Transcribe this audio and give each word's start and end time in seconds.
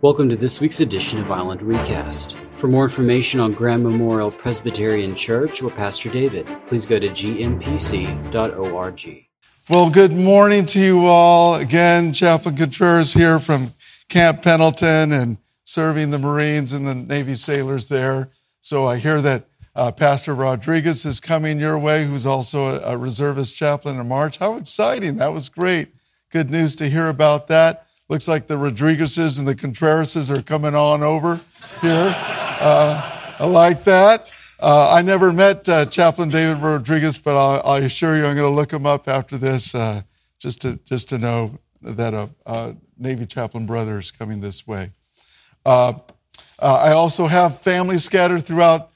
Welcome 0.00 0.28
to 0.28 0.36
this 0.36 0.60
week's 0.60 0.78
edition 0.78 1.18
of 1.18 1.28
Island 1.32 1.60
Recast. 1.60 2.36
For 2.56 2.68
more 2.68 2.84
information 2.84 3.40
on 3.40 3.52
Graham 3.52 3.82
Memorial 3.82 4.30
Presbyterian 4.30 5.16
Church 5.16 5.60
or 5.60 5.70
Pastor 5.70 6.08
David, 6.08 6.46
please 6.68 6.86
go 6.86 7.00
to 7.00 7.08
gmpc.org. 7.08 8.30
Well, 9.68 9.90
good 9.90 10.12
morning 10.12 10.66
to 10.66 10.78
you 10.78 11.04
all. 11.04 11.56
Again, 11.56 12.12
Chaplain 12.12 12.56
Contreras 12.56 13.12
here 13.12 13.40
from 13.40 13.72
Camp 14.08 14.42
Pendleton 14.42 15.10
and 15.10 15.36
serving 15.64 16.12
the 16.12 16.18
Marines 16.18 16.72
and 16.74 16.86
the 16.86 16.94
Navy 16.94 17.34
sailors 17.34 17.88
there. 17.88 18.30
So 18.60 18.86
I 18.86 18.98
hear 18.98 19.20
that 19.22 19.48
uh, 19.74 19.90
Pastor 19.90 20.32
Rodriguez 20.32 21.04
is 21.06 21.18
coming 21.18 21.58
your 21.58 21.76
way, 21.76 22.06
who's 22.06 22.24
also 22.24 22.68
a, 22.68 22.92
a 22.92 22.96
reservist 22.96 23.56
chaplain 23.56 23.98
in 23.98 24.06
March. 24.06 24.38
How 24.38 24.58
exciting! 24.58 25.16
That 25.16 25.32
was 25.32 25.48
great. 25.48 25.88
Good 26.30 26.50
news 26.50 26.76
to 26.76 26.88
hear 26.88 27.08
about 27.08 27.48
that. 27.48 27.87
Looks 28.10 28.26
like 28.26 28.46
the 28.46 28.56
Rodriguezes 28.56 29.38
and 29.38 29.46
the 29.46 29.54
Contrerases 29.54 30.30
are 30.30 30.40
coming 30.40 30.74
on 30.74 31.02
over 31.02 31.38
here. 31.82 32.14
Uh, 32.16 33.34
I 33.38 33.44
like 33.44 33.84
that. 33.84 34.32
Uh, 34.58 34.90
I 34.90 35.02
never 35.02 35.30
met 35.30 35.68
uh, 35.68 35.84
Chaplain 35.84 36.30
David 36.30 36.62
Rodriguez, 36.62 37.18
but 37.18 37.36
I'll, 37.36 37.60
I'll, 37.66 37.84
assure 37.84 38.16
you 38.16 38.24
I'm 38.24 38.34
going 38.34 38.50
to 38.50 38.56
look 38.56 38.72
him 38.72 38.86
up 38.86 39.08
after 39.08 39.36
this 39.36 39.74
uh, 39.74 40.00
just, 40.38 40.62
to, 40.62 40.80
just 40.86 41.10
to 41.10 41.18
know 41.18 41.58
that 41.82 42.14
a, 42.14 42.30
a, 42.46 42.74
Navy 42.96 43.26
chaplain 43.26 43.66
brother 43.66 43.98
is 43.98 44.10
coming 44.10 44.40
this 44.40 44.66
way. 44.66 44.90
Uh, 45.66 45.92
uh, 46.60 46.76
I 46.76 46.92
also 46.92 47.26
have 47.26 47.60
family 47.60 47.98
scattered 47.98 48.46
throughout 48.46 48.90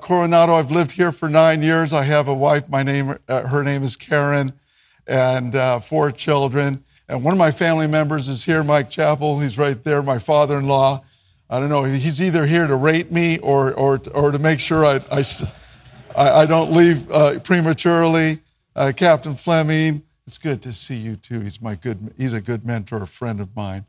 Coronado. 0.00 0.54
I've 0.54 0.70
lived 0.70 0.92
here 0.92 1.10
for 1.10 1.28
nine 1.28 1.62
years. 1.62 1.92
I 1.92 2.04
have 2.04 2.28
a 2.28 2.34
wife. 2.34 2.68
My 2.68 2.84
name, 2.84 3.18
her 3.28 3.64
name 3.64 3.82
is 3.82 3.96
Karen, 3.96 4.52
and 5.08 5.82
four 5.82 6.12
children. 6.12 6.84
And 7.12 7.22
one 7.22 7.34
of 7.34 7.38
my 7.38 7.50
family 7.50 7.86
members 7.86 8.26
is 8.26 8.42
here, 8.42 8.64
Mike 8.64 8.88
Chappell. 8.88 9.38
He's 9.38 9.58
right 9.58 9.84
there, 9.84 10.02
my 10.02 10.18
father 10.18 10.56
in 10.56 10.66
law. 10.66 11.04
I 11.50 11.60
don't 11.60 11.68
know, 11.68 11.84
he's 11.84 12.22
either 12.22 12.46
here 12.46 12.66
to 12.66 12.74
rate 12.74 13.12
me 13.12 13.36
or, 13.40 13.74
or, 13.74 14.00
or 14.14 14.30
to 14.32 14.38
make 14.38 14.58
sure 14.58 14.86
I, 14.86 15.04
I, 15.10 15.22
I 16.16 16.46
don't 16.46 16.72
leave 16.72 17.10
uh, 17.10 17.38
prematurely. 17.40 18.40
Uh, 18.74 18.92
Captain 18.96 19.34
Fleming, 19.34 20.02
it's 20.26 20.38
good 20.38 20.62
to 20.62 20.72
see 20.72 20.96
you 20.96 21.16
too. 21.16 21.40
He's, 21.40 21.60
my 21.60 21.74
good, 21.74 22.14
he's 22.16 22.32
a 22.32 22.40
good 22.40 22.64
mentor, 22.64 23.02
a 23.02 23.06
friend 23.06 23.42
of 23.42 23.54
mine. 23.54 23.84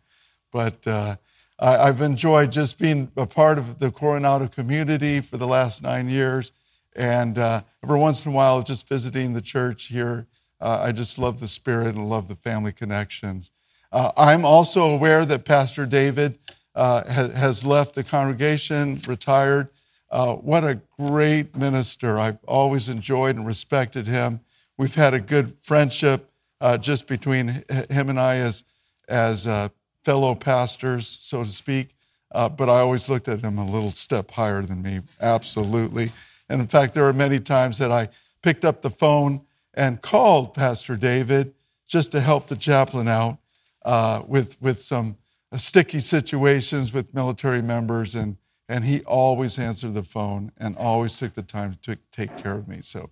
But 0.51 0.85
uh, 0.85 1.15
I, 1.59 1.85
have 1.85 2.01
enjoyed 2.01 2.51
just 2.51 2.77
being 2.77 3.09
a 3.15 3.25
part 3.25 3.57
of 3.57 3.79
the 3.79 3.89
Coronado 3.89 4.49
community 4.49 5.21
for 5.21 5.37
the 5.37 5.47
last 5.47 5.81
nine 5.81 6.09
years. 6.09 6.51
And 6.93 7.37
uh, 7.37 7.61
every 7.85 7.99
once 7.99 8.25
in 8.25 8.33
a 8.33 8.35
while, 8.35 8.61
just 8.63 8.89
visiting 8.89 9.31
the 9.31 9.41
church 9.41 9.85
here 9.85 10.27
uh, 10.63 10.79
I 10.81 10.93
just 10.93 11.19
love 11.19 11.41
the 11.41 11.47
spirit 11.47 11.95
and 11.95 12.09
love 12.09 12.29
the 12.29 12.37
family 12.37 12.71
connections. 12.71 13.51
Uh, 13.91 14.13
I'm 14.15 14.45
also 14.45 14.91
aware 14.91 15.25
that 15.25 15.43
Pastor 15.43 15.85
David 15.85 16.39
uh, 16.73 17.03
ha- 17.03 17.27
has 17.35 17.65
left 17.65 17.95
the 17.95 18.03
congregation, 18.03 19.01
retired. 19.05 19.67
Uh, 20.09 20.35
what 20.35 20.63
a 20.63 20.79
great 20.97 21.53
minister. 21.57 22.17
I've 22.17 22.37
always 22.47 22.87
enjoyed 22.87 23.35
and 23.35 23.45
respected 23.45 24.07
him. 24.07 24.39
We've 24.77 24.95
had 24.95 25.13
a 25.13 25.19
good 25.19 25.53
friendship 25.61 26.31
uh, 26.61 26.77
just 26.77 27.07
between 27.07 27.61
him 27.89 28.09
and 28.09 28.17
I 28.17 28.37
as, 28.37 28.63
as 29.09 29.45
uh, 29.45 29.67
fellow 30.05 30.33
pastors, 30.33 31.17
so 31.19 31.43
to 31.43 31.49
speak. 31.49 31.89
but 32.31 32.69
I 32.69 32.79
always 32.79 33.09
looked 33.09 33.27
at 33.27 33.41
him 33.41 33.57
a 33.57 33.65
little 33.65 33.91
step 33.91 34.31
higher 34.31 34.61
than 34.61 34.81
me, 34.81 35.01
absolutely. 35.19 36.09
And 36.47 36.61
in 36.61 36.67
fact, 36.67 36.93
there 36.93 37.05
are 37.05 37.13
many 37.13 37.39
times 37.41 37.77
that 37.79 37.91
I 37.91 38.07
picked 38.41 38.63
up 38.63 38.81
the 38.81 38.89
phone 38.89 39.41
and 39.73 40.01
called 40.01 40.53
Pastor 40.53 40.95
David 40.95 41.53
just 41.87 42.11
to 42.11 42.21
help 42.21 42.47
the 42.47 42.55
chaplain 42.55 43.07
out 43.07 43.37
uh, 43.83 44.23
with, 44.27 44.61
with 44.61 44.81
some 44.81 45.17
uh, 45.51 45.57
sticky 45.57 45.99
situations 45.99 46.93
with 46.93 47.13
military 47.13 47.61
members. 47.61 48.15
And, 48.15 48.37
and 48.69 48.83
he 48.83 49.01
always 49.01 49.59
answered 49.59 49.93
the 49.93 50.03
phone 50.03 50.51
and 50.57 50.77
always 50.77 51.17
took 51.17 51.33
the 51.33 51.41
time 51.41 51.77
to 51.83 51.97
take 52.11 52.35
care 52.37 52.55
of 52.55 52.67
me. 52.67 52.79
So 52.81 53.09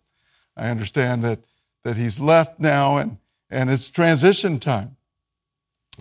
I 0.56 0.70
understand 0.70 1.23
that, 1.23 1.39
that 1.83 1.98
he's 1.98 2.20
left 2.20 2.60
now 2.60 2.98
and, 2.98 3.17
and 3.50 3.70
it's 3.70 3.89
transition 3.89 4.60
time, 4.60 4.95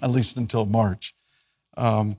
at 0.03 0.11
least 0.11 0.37
until 0.37 0.67
March. 0.67 1.15
Um, 1.77 2.17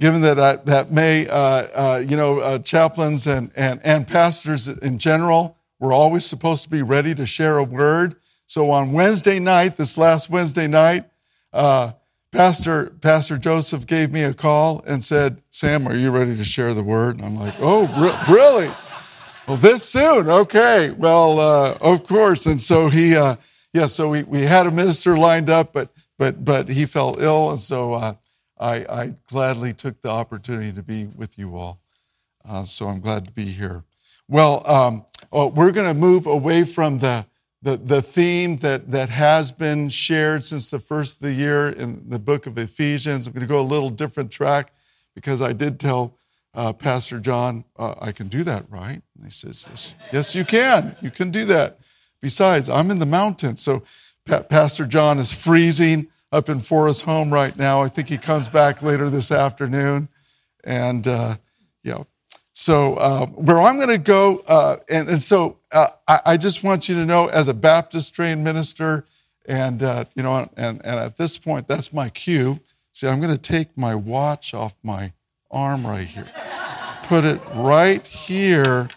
given 0.00 0.22
that, 0.22 0.40
I, 0.40 0.56
that 0.56 0.90
may, 0.90 1.28
uh, 1.28 1.34
uh, 1.34 2.04
you 2.06 2.16
know, 2.16 2.40
uh, 2.40 2.58
chaplains 2.58 3.26
and, 3.26 3.52
and, 3.54 3.80
and 3.84 4.06
pastors 4.06 4.68
in 4.68 4.98
general, 4.98 5.56
we're 5.82 5.92
always 5.92 6.24
supposed 6.24 6.62
to 6.62 6.70
be 6.70 6.80
ready 6.80 7.12
to 7.12 7.26
share 7.26 7.58
a 7.58 7.64
word. 7.64 8.14
So 8.46 8.70
on 8.70 8.92
Wednesday 8.92 9.40
night, 9.40 9.76
this 9.76 9.98
last 9.98 10.30
Wednesday 10.30 10.68
night, 10.68 11.06
uh, 11.52 11.90
Pastor, 12.30 12.90
Pastor 13.00 13.36
Joseph 13.36 13.84
gave 13.88 14.12
me 14.12 14.22
a 14.22 14.32
call 14.32 14.84
and 14.86 15.02
said, 15.02 15.42
Sam, 15.50 15.88
are 15.88 15.96
you 15.96 16.12
ready 16.12 16.36
to 16.36 16.44
share 16.44 16.72
the 16.72 16.84
word? 16.84 17.16
And 17.16 17.24
I'm 17.24 17.36
like, 17.36 17.54
oh, 17.58 17.88
re- 18.00 18.32
really? 18.32 18.70
Well, 19.48 19.56
this 19.56 19.82
soon? 19.82 20.30
Okay. 20.30 20.90
Well, 20.92 21.40
uh, 21.40 21.76
of 21.80 22.06
course. 22.06 22.46
And 22.46 22.60
so 22.60 22.88
he, 22.88 23.16
uh, 23.16 23.34
yeah, 23.72 23.86
so 23.86 24.08
we, 24.08 24.22
we 24.22 24.42
had 24.42 24.68
a 24.68 24.70
minister 24.70 25.16
lined 25.16 25.50
up, 25.50 25.72
but, 25.72 25.88
but, 26.16 26.44
but 26.44 26.68
he 26.68 26.86
fell 26.86 27.16
ill. 27.18 27.50
And 27.50 27.58
so 27.58 27.94
uh, 27.94 28.14
I, 28.56 28.86
I 28.88 29.14
gladly 29.26 29.72
took 29.74 30.00
the 30.00 30.10
opportunity 30.10 30.72
to 30.74 30.82
be 30.84 31.06
with 31.06 31.36
you 31.40 31.56
all. 31.56 31.80
Uh, 32.48 32.62
so 32.62 32.86
I'm 32.86 33.00
glad 33.00 33.24
to 33.24 33.32
be 33.32 33.46
here. 33.46 33.82
Well, 34.28 34.64
um, 34.70 35.04
oh, 35.32 35.46
we're 35.46 35.72
going 35.72 35.86
to 35.86 35.94
move 35.94 36.26
away 36.26 36.64
from 36.64 36.98
the, 36.98 37.26
the, 37.62 37.76
the 37.76 38.02
theme 38.02 38.56
that, 38.56 38.90
that 38.90 39.08
has 39.08 39.50
been 39.50 39.88
shared 39.88 40.44
since 40.44 40.70
the 40.70 40.78
first 40.78 41.16
of 41.16 41.22
the 41.22 41.32
year 41.32 41.68
in 41.68 42.08
the 42.08 42.18
book 42.18 42.46
of 42.46 42.58
Ephesians. 42.58 43.26
I'm 43.26 43.32
going 43.32 43.40
to 43.40 43.46
go 43.46 43.60
a 43.60 43.62
little 43.62 43.90
different 43.90 44.30
track 44.30 44.72
because 45.14 45.40
I 45.40 45.52
did 45.52 45.80
tell 45.80 46.18
uh, 46.54 46.72
Pastor 46.72 47.18
John, 47.18 47.64
uh, 47.78 47.94
I 48.00 48.12
can 48.12 48.28
do 48.28 48.44
that, 48.44 48.66
right? 48.68 49.00
And 49.16 49.24
he 49.24 49.30
says, 49.30 49.64
yes, 49.68 49.94
yes, 50.12 50.34
you 50.34 50.44
can. 50.44 50.94
You 51.00 51.10
can 51.10 51.30
do 51.30 51.46
that. 51.46 51.78
Besides, 52.20 52.68
I'm 52.68 52.90
in 52.90 52.98
the 52.98 53.06
mountains. 53.06 53.62
So 53.62 53.82
pa- 54.26 54.42
Pastor 54.42 54.86
John 54.86 55.18
is 55.18 55.32
freezing 55.32 56.08
up 56.30 56.48
in 56.48 56.60
Forest 56.60 57.02
Home 57.02 57.32
right 57.32 57.56
now. 57.56 57.80
I 57.80 57.88
think 57.88 58.08
he 58.08 58.18
comes 58.18 58.48
back 58.48 58.82
later 58.82 59.08
this 59.08 59.32
afternoon. 59.32 60.08
And, 60.64 61.08
uh, 61.08 61.36
yeah, 61.82 62.04
so, 62.54 62.96
uh, 62.96 63.26
where 63.28 63.60
I'm 63.60 63.76
going 63.76 63.88
to 63.88 63.98
go, 63.98 64.38
uh, 64.46 64.76
and, 64.90 65.08
and, 65.08 65.22
so 65.22 65.56
uh, 65.72 65.88
I, 66.06 66.20
I, 66.26 66.36
just 66.36 66.62
want 66.62 66.86
you 66.86 66.94
to 66.96 67.06
know, 67.06 67.28
as 67.28 67.48
a 67.48 67.54
Baptist 67.54 68.14
trained 68.14 68.44
minister, 68.44 69.06
and 69.46 69.82
uh, 69.82 70.04
you 70.14 70.22
know, 70.22 70.50
and, 70.56 70.80
and 70.84 71.00
at 71.00 71.16
this 71.16 71.38
point, 71.38 71.66
that's 71.66 71.94
my 71.94 72.10
cue. 72.10 72.60
See, 72.92 73.08
I'm 73.08 73.20
going 73.20 73.34
to 73.34 73.40
take 73.40 73.76
my 73.76 73.94
watch 73.94 74.52
off 74.52 74.74
my 74.82 75.12
arm 75.50 75.86
right 75.86 76.06
here, 76.06 76.26
put 77.04 77.24
it 77.24 77.40
right 77.54 78.06
here, 78.06 78.90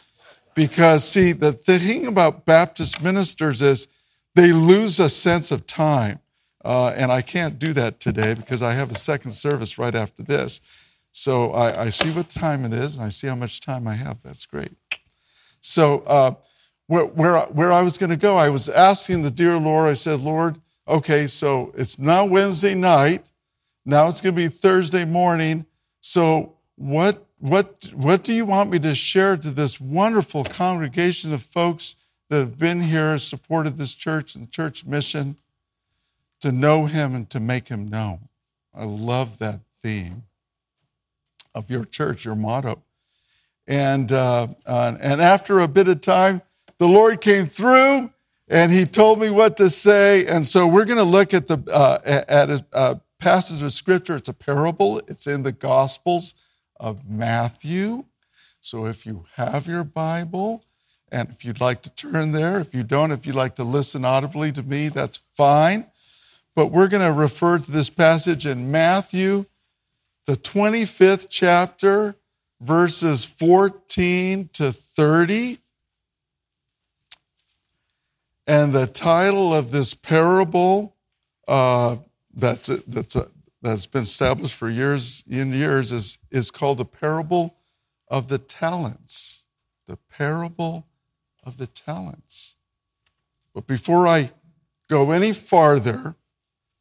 because 0.53 1.07
see, 1.07 1.31
the 1.31 1.53
thing 1.53 2.07
about 2.07 2.45
Baptist 2.45 3.01
ministers 3.01 3.61
is 3.61 3.87
they 4.35 4.51
lose 4.51 4.99
a 4.99 5.09
sense 5.09 5.51
of 5.51 5.65
time, 5.65 6.19
uh, 6.65 6.89
and 6.89 7.09
I 7.09 7.21
can't 7.21 7.57
do 7.57 7.71
that 7.71 8.01
today 8.01 8.33
because 8.33 8.61
I 8.61 8.73
have 8.73 8.91
a 8.91 8.97
second 8.97 9.31
service 9.31 9.77
right 9.77 9.95
after 9.95 10.23
this. 10.23 10.59
So 11.17 11.51
I, 11.51 11.83
I, 11.83 11.89
see 11.91 12.11
what 12.11 12.29
time 12.29 12.65
it 12.65 12.73
is, 12.73 12.97
and 12.97 13.05
I 13.05 13.07
see 13.07 13.27
how 13.27 13.35
much 13.35 13.61
time 13.61 13.87
I 13.87 13.95
have. 13.95 14.21
That's 14.21 14.45
great. 14.45 14.73
So 15.61 15.99
uh, 15.99 16.33
where, 16.87 17.05
where, 17.05 17.39
where 17.43 17.71
I 17.71 17.83
was 17.83 17.97
going 17.97 18.09
to 18.09 18.17
go, 18.17 18.35
I 18.35 18.49
was 18.49 18.67
asking 18.67 19.21
the 19.21 19.31
dear 19.31 19.57
Lord, 19.57 19.89
I 19.89 19.93
said, 19.93 20.19
Lord, 20.19 20.59
okay, 20.85 21.25
so 21.27 21.71
it's 21.77 21.97
now 21.97 22.25
Wednesday 22.25 22.75
night. 22.75 23.31
Now 23.85 24.09
it's 24.09 24.19
going 24.19 24.35
to 24.35 24.41
be 24.41 24.49
Thursday 24.49 25.05
morning. 25.05 25.65
So 26.01 26.57
what, 26.75 27.25
what, 27.39 27.89
what 27.93 28.25
do 28.25 28.33
you 28.33 28.43
want 28.43 28.69
me 28.69 28.79
to 28.79 28.93
share 28.93 29.37
to 29.37 29.51
this 29.51 29.79
wonderful 29.79 30.43
congregation 30.43 31.33
of 31.33 31.43
folks 31.43 31.95
that 32.29 32.39
have 32.39 32.57
been 32.57 32.81
here, 32.81 33.17
supported 33.19 33.75
this 33.75 33.95
church 33.95 34.35
and 34.35 34.51
church 34.51 34.85
mission 34.85 35.37
to 36.41 36.51
know 36.51 36.87
him 36.87 37.15
and 37.15 37.29
to 37.29 37.39
make 37.39 37.69
him 37.69 37.87
known? 37.87 38.27
I 38.73 38.83
love 38.83 39.37
that 39.37 39.61
theme 39.81 40.23
of 41.55 41.69
your 41.71 41.85
church, 41.85 42.25
your 42.25 42.35
motto. 42.35 42.83
And, 43.67 44.11
uh, 44.11 44.47
uh, 44.65 44.97
and 44.99 45.21
after 45.21 45.59
a 45.59 45.67
bit 45.67 45.87
of 45.87 46.01
time, 46.01 46.41
the 46.77 46.87
Lord 46.87 47.21
came 47.21 47.47
through 47.47 48.11
and 48.47 48.71
he 48.71 48.85
told 48.85 49.19
me 49.19 49.31
what 49.31 49.57
to 49.57 49.69
say. 49.71 50.27
And 50.27 50.45
so 50.45 50.67
we're 50.67 50.85
going 50.85 50.99
to 50.99 51.03
look 51.03 51.33
at, 51.33 51.47
the, 51.47 51.57
uh, 51.71 51.97
at 52.05 52.49
a, 52.73 53.01
passage 53.17 53.63
of 53.63 53.73
scripture. 53.73 54.17
It's 54.17 54.27
a 54.27 54.33
parable, 54.33 55.01
it's 55.07 55.25
in 55.25 55.41
the 55.41 55.51
Gospels 55.51 56.35
of 56.79 57.09
Matthew. 57.09 58.03
So 58.61 58.85
if 58.85 59.05
you 59.05 59.25
have 59.35 59.67
your 59.67 59.83
Bible, 59.83 60.63
and 61.11 61.29
if 61.29 61.45
you'd 61.45 61.61
like 61.61 61.81
to 61.83 61.89
turn 61.91 62.33
there, 62.33 62.59
if 62.59 62.75
you 62.75 62.83
don't, 62.83 63.11
if 63.11 63.25
you'd 63.25 63.35
like 63.35 63.55
to 63.55 63.63
listen 63.63 64.03
audibly 64.03 64.51
to 64.51 64.61
me, 64.61 64.89
that's 64.89 65.21
fine. 65.33 65.87
But 66.55 66.67
we're 66.67 66.87
going 66.87 67.05
to 67.05 67.19
refer 67.19 67.57
to 67.57 67.71
this 67.71 67.89
passage 67.89 68.45
in 68.45 68.69
Matthew 68.69 69.45
the 70.25 70.35
25th 70.35 71.27
chapter, 71.29 72.15
verses 72.59 73.23
14 73.23 74.49
to 74.53 74.71
30. 74.71 75.59
And 78.47 78.73
the 78.73 78.87
title 78.87 79.53
of 79.53 79.71
this 79.71 79.93
parable, 79.93 80.95
uh, 81.47 81.97
that's, 82.33 82.67
that's 82.87 83.15
a, 83.15 83.27
that's 83.61 83.87
been 83.87 84.03
established 84.03 84.53
for 84.53 84.69
years 84.69 85.23
and 85.29 85.53
years 85.53 85.91
is, 85.91 86.19
is 86.29 86.51
called 86.51 86.77
the 86.77 86.85
parable 86.85 87.55
of 88.07 88.27
the 88.27 88.37
talents. 88.37 89.45
The 89.87 89.97
parable 89.97 90.87
of 91.43 91.57
the 91.57 91.67
talents. 91.67 92.57
But 93.53 93.67
before 93.67 94.07
I 94.07 94.31
go 94.89 95.11
any 95.11 95.33
farther, 95.33 96.15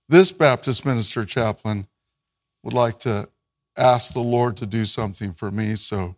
this 0.09 0.33
Baptist 0.33 0.85
minister 0.85 1.25
chaplain 1.25 1.87
would 2.63 2.75
like 2.75 2.99
to 3.01 3.29
ask 3.77 4.13
the 4.13 4.21
Lord 4.21 4.57
to 4.59 4.67
do 4.67 4.85
something 4.85 5.33
for 5.33 5.51
me. 5.51 5.75
So 5.77 6.17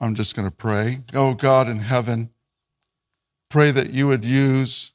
I'm 0.00 0.14
just 0.14 0.34
going 0.34 0.48
to 0.48 0.54
pray. 0.54 1.00
Oh, 1.14 1.34
God 1.34 1.68
in 1.68 1.78
heaven, 1.78 2.30
pray 3.48 3.70
that 3.70 3.90
you 3.90 4.06
would 4.06 4.24
use 4.24 4.92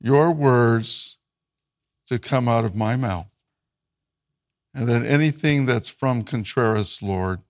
your 0.00 0.32
words 0.32 1.18
to 2.06 2.18
come 2.18 2.48
out 2.48 2.64
of 2.64 2.74
my 2.74 2.96
mouth. 2.96 3.26
And 4.74 4.88
that 4.88 5.06
anything 5.06 5.64
that's 5.66 5.88
from 5.88 6.22
Contreras, 6.22 7.02
Lord, 7.02 7.40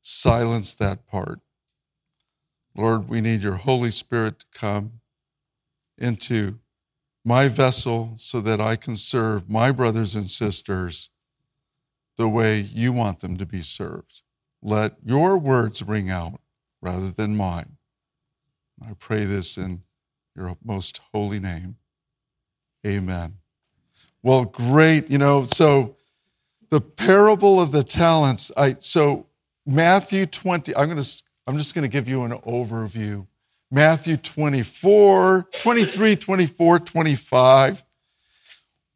silence 0.00 0.74
that 0.74 1.06
part. 1.06 1.40
Lord, 2.74 3.08
we 3.08 3.20
need 3.20 3.42
your 3.42 3.56
Holy 3.56 3.90
Spirit 3.90 4.38
to 4.40 4.46
come 4.54 5.00
into 5.98 6.58
my 7.24 7.48
vessel 7.48 8.12
so 8.16 8.40
that 8.40 8.60
I 8.60 8.76
can 8.76 8.96
serve 8.96 9.50
my 9.50 9.70
brothers 9.70 10.14
and 10.14 10.28
sisters 10.28 11.10
the 12.16 12.28
way 12.28 12.60
you 12.60 12.92
want 12.92 13.20
them 13.20 13.36
to 13.38 13.46
be 13.46 13.62
served. 13.62 14.22
Let 14.62 14.96
your 15.04 15.38
words 15.38 15.82
ring 15.82 16.10
out 16.10 16.40
rather 16.80 17.10
than 17.10 17.36
mine. 17.36 17.76
I 18.86 18.94
pray 18.94 19.24
this 19.24 19.56
in 19.56 19.82
your 20.36 20.56
most 20.64 21.00
holy 21.12 21.40
name. 21.40 21.76
Amen. 22.86 23.38
Well, 24.22 24.44
great. 24.44 25.10
You 25.10 25.18
know, 25.18 25.44
so 25.44 25.96
the 26.70 26.80
parable 26.80 27.60
of 27.60 27.72
the 27.72 27.84
talents. 27.84 28.50
I 28.56 28.76
so 28.78 29.26
Matthew 29.66 30.26
20. 30.26 30.74
I'm 30.74 30.88
going 30.88 31.02
to 31.02 31.22
I'm 31.46 31.58
just 31.58 31.74
going 31.74 31.82
to 31.82 31.88
give 31.88 32.08
you 32.08 32.22
an 32.22 32.32
overview. 32.32 33.26
Matthew 33.70 34.16
24, 34.16 35.48
23, 35.60 36.16
24, 36.16 36.78
25. 36.78 37.84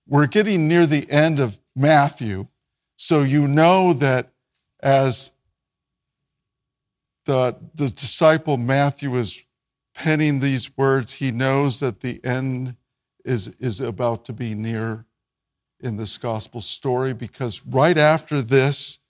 We're 0.06 0.26
getting 0.26 0.68
near 0.68 0.86
the 0.86 1.10
end 1.10 1.40
of 1.40 1.58
Matthew. 1.74 2.46
So 2.96 3.22
you 3.22 3.46
know 3.46 3.93
that 3.94 4.32
as 4.81 5.32
the, 7.26 7.56
the 7.75 7.90
disciple 7.90 8.56
Matthew 8.56 9.14
is 9.16 9.43
penning 9.94 10.40
these 10.40 10.76
words, 10.76 11.12
he 11.12 11.31
knows 11.31 11.81
that 11.81 12.00
the 12.00 12.25
end 12.25 12.76
is, 13.25 13.48
is 13.58 13.81
about 13.81 14.25
to 14.26 14.32
be 14.32 14.54
near 14.54 15.04
in 15.81 15.96
this 15.96 16.16
gospel 16.16 16.60
story 16.60 17.12
because 17.12 17.64
right 17.66 17.98
after 17.98 18.40
this, 18.40 19.00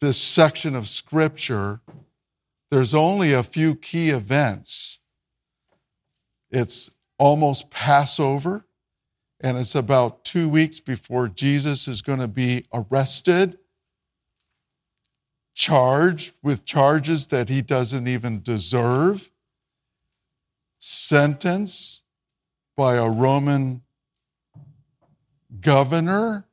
this 0.00 0.20
section 0.20 0.74
of 0.74 0.88
scripture, 0.88 1.80
there's 2.70 2.94
only 2.94 3.32
a 3.32 3.42
few 3.42 3.76
key 3.76 4.10
events. 4.10 5.00
It's 6.50 6.90
almost 7.18 7.70
Passover, 7.70 8.65
and 9.40 9.58
it's 9.58 9.74
about 9.74 10.24
two 10.24 10.48
weeks 10.48 10.80
before 10.80 11.28
Jesus 11.28 11.88
is 11.88 12.02
going 12.02 12.20
to 12.20 12.28
be 12.28 12.66
arrested, 12.72 13.58
charged 15.54 16.34
with 16.42 16.64
charges 16.64 17.26
that 17.26 17.48
he 17.48 17.62
doesn't 17.62 18.08
even 18.08 18.42
deserve, 18.42 19.30
sentenced 20.78 22.02
by 22.76 22.94
a 22.94 23.08
Roman 23.08 23.82
governor, 25.60 26.46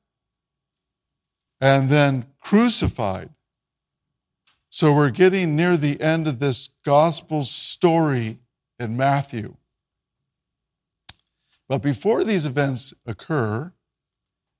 and 1.61 1.89
then 1.89 2.25
crucified. 2.39 3.29
So 4.69 4.91
we're 4.91 5.11
getting 5.11 5.55
near 5.55 5.77
the 5.77 6.01
end 6.01 6.27
of 6.27 6.39
this 6.39 6.69
gospel 6.83 7.43
story 7.43 8.39
in 8.79 8.97
Matthew. 8.97 9.55
But 11.73 11.81
before 11.81 12.23
these 12.23 12.45
events 12.45 12.93
occur, 13.07 13.73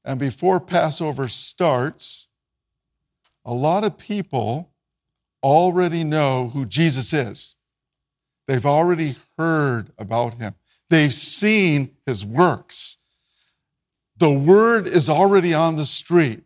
and 0.03 0.19
before 0.19 0.59
Passover 0.59 1.27
starts, 1.27 2.27
a 3.45 3.53
lot 3.53 3.83
of 3.83 3.99
people 3.99 4.71
already 5.43 6.03
know 6.03 6.49
who 6.49 6.65
Jesus 6.65 7.13
is. 7.13 7.53
They've 8.47 8.65
already 8.65 9.17
heard 9.37 9.91
about 9.99 10.39
him, 10.39 10.55
they've 10.89 11.13
seen 11.13 11.91
his 12.07 12.25
works. 12.25 12.97
The 14.17 14.31
word 14.31 14.87
is 14.87 15.07
already 15.07 15.53
on 15.53 15.75
the 15.75 15.85
street. 15.85 16.41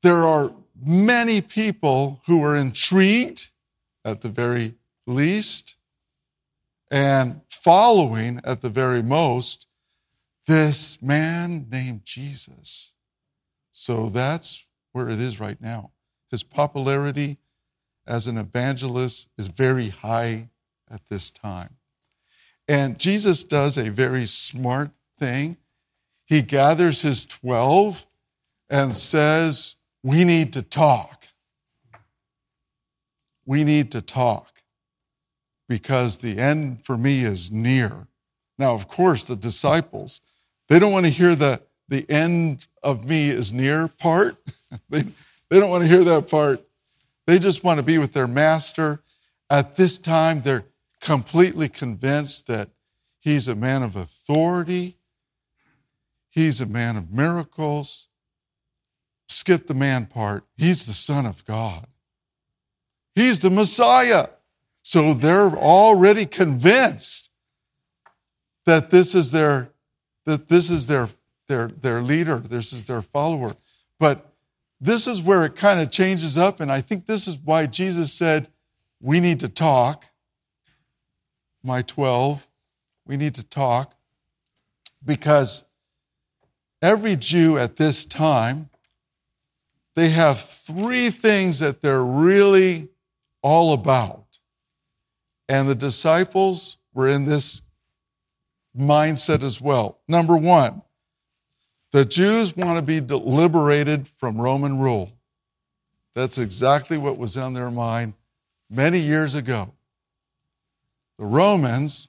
There 0.00 0.22
are 0.22 0.52
many 0.80 1.40
people 1.40 2.20
who 2.26 2.44
are 2.44 2.56
intrigued, 2.56 3.48
at 4.04 4.20
the 4.20 4.28
very 4.28 4.76
least, 5.08 5.75
and 6.90 7.40
following 7.48 8.40
at 8.44 8.60
the 8.60 8.70
very 8.70 9.02
most 9.02 9.66
this 10.46 11.02
man 11.02 11.66
named 11.70 12.04
Jesus. 12.04 12.92
So 13.72 14.08
that's 14.08 14.64
where 14.92 15.08
it 15.08 15.20
is 15.20 15.40
right 15.40 15.60
now. 15.60 15.90
His 16.30 16.42
popularity 16.42 17.38
as 18.06 18.26
an 18.28 18.38
evangelist 18.38 19.28
is 19.36 19.48
very 19.48 19.88
high 19.88 20.48
at 20.90 21.00
this 21.08 21.30
time. 21.30 21.74
And 22.68 22.98
Jesus 22.98 23.44
does 23.44 23.76
a 23.76 23.90
very 23.90 24.26
smart 24.26 24.90
thing. 25.18 25.56
He 26.24 26.42
gathers 26.42 27.02
his 27.02 27.26
12 27.26 28.06
and 28.70 28.94
says, 28.94 29.76
We 30.02 30.24
need 30.24 30.52
to 30.54 30.62
talk. 30.62 31.26
We 33.44 33.62
need 33.62 33.92
to 33.92 34.00
talk 34.00 34.55
because 35.68 36.18
the 36.18 36.38
end 36.38 36.84
for 36.84 36.96
me 36.96 37.22
is 37.22 37.50
near. 37.50 38.06
Now, 38.58 38.74
of 38.74 38.88
course, 38.88 39.24
the 39.24 39.36
disciples, 39.36 40.20
they 40.68 40.78
don't 40.78 40.92
want 40.92 41.06
to 41.06 41.10
hear 41.10 41.34
the, 41.34 41.60
the 41.88 42.08
end 42.10 42.66
of 42.82 43.08
me 43.08 43.30
is 43.30 43.52
near 43.52 43.88
part. 43.88 44.36
they, 44.88 45.02
they 45.48 45.60
don't 45.60 45.70
want 45.70 45.82
to 45.82 45.88
hear 45.88 46.04
that 46.04 46.30
part. 46.30 46.62
They 47.26 47.38
just 47.38 47.64
want 47.64 47.78
to 47.78 47.82
be 47.82 47.98
with 47.98 48.12
their 48.12 48.28
master. 48.28 49.02
At 49.50 49.76
this 49.76 49.98
time, 49.98 50.40
they're 50.40 50.64
completely 51.00 51.68
convinced 51.68 52.46
that 52.46 52.70
he's 53.20 53.48
a 53.48 53.54
man 53.54 53.82
of 53.82 53.96
authority, 53.96 54.96
he's 56.30 56.60
a 56.60 56.66
man 56.66 56.96
of 56.96 57.12
miracles. 57.12 58.08
Skip 59.28 59.66
the 59.66 59.74
man 59.74 60.06
part. 60.06 60.44
He's 60.56 60.86
the 60.86 60.92
Son 60.92 61.26
of 61.26 61.44
God. 61.44 61.86
He's 63.14 63.40
the 63.40 63.50
Messiah. 63.50 64.28
So 64.88 65.14
they're 65.14 65.50
already 65.50 66.26
convinced 66.26 67.30
that 68.66 68.90
this 68.90 69.16
is 69.16 69.32
their 69.32 69.72
that 70.26 70.46
this 70.46 70.70
is 70.70 70.86
their 70.86 71.08
their 71.48 71.66
their 71.66 72.00
leader, 72.00 72.36
this 72.36 72.72
is 72.72 72.84
their 72.84 73.02
follower. 73.02 73.56
But 73.98 74.32
this 74.80 75.08
is 75.08 75.20
where 75.20 75.44
it 75.44 75.56
kind 75.56 75.80
of 75.80 75.90
changes 75.90 76.38
up 76.38 76.60
and 76.60 76.70
I 76.70 76.82
think 76.82 77.04
this 77.04 77.26
is 77.26 77.36
why 77.36 77.66
Jesus 77.66 78.12
said 78.12 78.46
we 79.02 79.18
need 79.18 79.40
to 79.40 79.48
talk. 79.48 80.06
My 81.64 81.82
12, 81.82 82.46
we 83.08 83.16
need 83.16 83.34
to 83.34 83.42
talk 83.42 83.92
because 85.04 85.64
every 86.80 87.16
Jew 87.16 87.58
at 87.58 87.74
this 87.74 88.04
time 88.04 88.70
they 89.96 90.10
have 90.10 90.38
three 90.38 91.10
things 91.10 91.58
that 91.58 91.82
they're 91.82 92.04
really 92.04 92.86
all 93.42 93.72
about. 93.72 94.25
And 95.48 95.68
the 95.68 95.74
disciples 95.74 96.78
were 96.94 97.08
in 97.08 97.24
this 97.24 97.62
mindset 98.76 99.42
as 99.42 99.60
well. 99.60 99.98
Number 100.08 100.36
one, 100.36 100.82
the 101.92 102.04
Jews 102.04 102.56
want 102.56 102.76
to 102.78 102.82
be 102.82 103.00
liberated 103.00 104.08
from 104.16 104.40
Roman 104.40 104.78
rule. 104.78 105.10
That's 106.14 106.38
exactly 106.38 106.98
what 106.98 107.18
was 107.18 107.36
on 107.36 107.54
their 107.54 107.70
mind 107.70 108.14
many 108.70 108.98
years 108.98 109.34
ago. 109.34 109.72
The 111.18 111.26
Romans, 111.26 112.08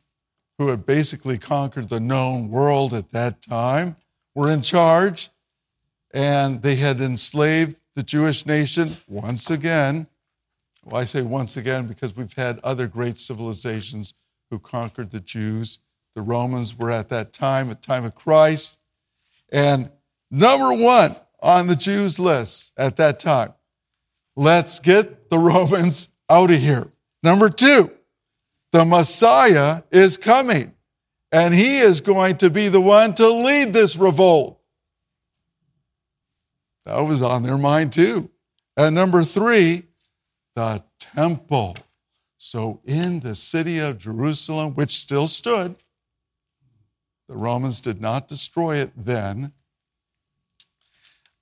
who 0.57 0.69
had 0.69 0.85
basically 0.85 1.37
conquered 1.37 1.89
the 1.89 1.99
known 1.99 2.49
world 2.49 2.93
at 2.93 3.11
that 3.11 3.41
time, 3.41 3.95
were 4.33 4.51
in 4.51 4.61
charge 4.61 5.29
and 6.13 6.61
they 6.61 6.75
had 6.75 7.01
enslaved 7.01 7.79
the 7.95 8.03
Jewish 8.03 8.45
nation 8.45 8.97
once 9.07 9.49
again 9.49 10.07
well, 10.89 11.01
I 11.01 11.03
say 11.03 11.21
once 11.21 11.57
again 11.57 11.85
because 11.85 12.15
we've 12.15 12.33
had 12.33 12.59
other 12.63 12.87
great 12.87 13.17
civilizations 13.17 14.13
who 14.49 14.57
conquered 14.57 15.11
the 15.11 15.19
Jews. 15.19 15.79
The 16.15 16.21
Romans 16.21 16.77
were 16.77 16.91
at 16.91 17.09
that 17.09 17.33
time, 17.33 17.69
at 17.69 17.81
time 17.81 18.05
of 18.05 18.15
Christ. 18.15 18.77
And 19.51 19.91
number 20.31 20.73
one 20.73 21.17
on 21.41 21.67
the 21.67 21.75
Jews 21.75 22.19
list 22.19 22.71
at 22.77 22.95
that 22.97 23.19
time, 23.19 23.53
let's 24.37 24.79
get 24.79 25.29
the 25.29 25.37
Romans 25.37 26.07
out 26.29 26.51
of 26.51 26.59
here. 26.59 26.87
Number 27.21 27.49
two, 27.49 27.91
the 28.71 28.85
Messiah 28.85 29.83
is 29.91 30.15
coming, 30.15 30.73
and 31.33 31.53
he 31.53 31.79
is 31.79 31.99
going 31.99 32.37
to 32.37 32.49
be 32.49 32.69
the 32.69 32.81
one 32.81 33.13
to 33.15 33.29
lead 33.29 33.73
this 33.73 33.97
revolt. 33.97 34.61
That 36.85 37.01
was 37.01 37.21
on 37.21 37.43
their 37.43 37.57
mind 37.57 37.91
too. 37.91 38.29
And 38.77 38.95
number 38.95 39.23
three, 39.23 39.86
the 40.57 40.83
temple. 40.99 41.75
So 42.39 42.81
in 42.83 43.19
the 43.19 43.35
city 43.35 43.77
of 43.77 43.99
Jerusalem, 43.99 44.73
which 44.73 44.97
still 44.97 45.27
stood, 45.27 45.75
the 47.29 47.35
Romans 47.35 47.79
did 47.79 48.01
not 48.01 48.27
destroy 48.27 48.77
it 48.77 48.91
then. 48.95 49.51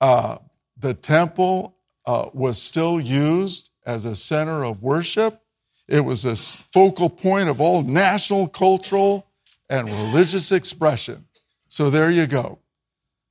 Uh, 0.01 0.39
the 0.77 0.93
temple 0.93 1.77
uh, 2.05 2.27
was 2.33 2.61
still 2.61 2.99
used 2.99 3.71
as 3.85 4.03
a 4.03 4.17
center 4.17 4.65
of 4.65 4.83
worship. 4.83 5.39
It 5.87 6.01
was 6.01 6.25
a 6.25 6.35
focal 6.35 7.09
point 7.09 7.47
of 7.47 7.61
all 7.61 7.83
national, 7.83 8.49
cultural, 8.49 9.27
and 9.69 9.87
religious 9.87 10.51
expression. 10.51 11.25
So 11.69 11.89
there 11.89 12.11
you 12.11 12.27
go. 12.27 12.59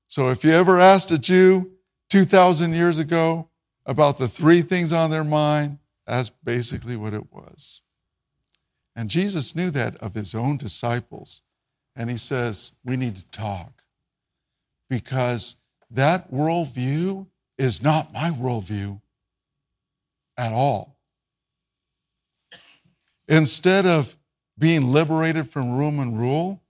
So 0.08 0.30
if 0.30 0.44
you 0.44 0.52
ever 0.52 0.80
asked 0.80 1.12
a 1.12 1.18
Jew 1.18 1.72
2,000 2.08 2.72
years 2.72 2.98
ago 2.98 3.50
about 3.86 4.18
the 4.18 4.28
three 4.28 4.62
things 4.62 4.92
on 4.92 5.10
their 5.10 5.24
mind, 5.24 5.78
that's 6.06 6.30
basically 6.30 6.96
what 6.96 7.14
it 7.14 7.32
was. 7.32 7.82
And 8.96 9.10
Jesus 9.10 9.54
knew 9.54 9.70
that 9.70 9.96
of 9.96 10.14
his 10.14 10.34
own 10.34 10.56
disciples. 10.56 11.42
And 11.96 12.10
he 12.10 12.16
says, 12.16 12.72
we 12.84 12.96
need 12.96 13.16
to 13.16 13.24
talk 13.26 13.82
because 14.88 15.56
that 15.90 16.32
worldview 16.32 17.26
is 17.58 17.82
not 17.82 18.12
my 18.12 18.30
worldview 18.30 19.00
at 20.36 20.52
all. 20.52 20.96
Instead 23.28 23.86
of 23.86 24.16
being 24.58 24.92
liberated 24.92 25.48
from 25.48 25.76
Roman 25.76 26.16
rule, 26.16 26.60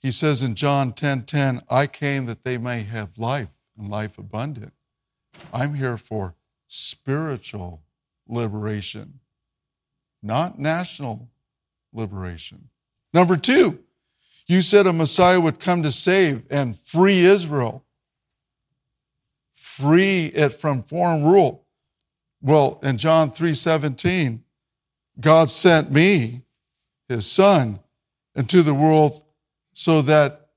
he 0.00 0.10
says 0.10 0.42
in 0.42 0.54
John 0.54 0.92
10 0.92 1.22
10, 1.22 1.62
I 1.68 1.86
came 1.86 2.26
that 2.26 2.42
they 2.42 2.58
may 2.58 2.82
have 2.82 3.16
life 3.18 3.48
and 3.78 3.90
life 3.90 4.18
abundant. 4.18 4.72
I'm 5.52 5.74
here 5.74 5.96
for 5.96 6.34
spiritual 6.68 7.82
liberation, 8.28 9.20
not 10.22 10.58
national 10.58 11.28
liberation. 11.92 12.68
Number 13.12 13.36
two, 13.36 13.78
you 14.46 14.60
said 14.60 14.86
a 14.86 14.92
Messiah 14.92 15.40
would 15.40 15.58
come 15.58 15.82
to 15.82 15.92
save 15.92 16.44
and 16.50 16.78
free 16.78 17.24
Israel, 17.24 17.84
free 19.54 20.26
it 20.26 20.50
from 20.50 20.82
foreign 20.82 21.24
rule. 21.24 21.64
Well, 22.40 22.78
in 22.82 22.98
John 22.98 23.30
3 23.30 23.54
17, 23.54 24.42
God 25.18 25.50
sent 25.50 25.90
me, 25.90 26.42
his 27.08 27.30
son, 27.30 27.80
into 28.34 28.62
the 28.62 28.74
world 28.74 29.22
so 29.72 30.02
that 30.02 30.50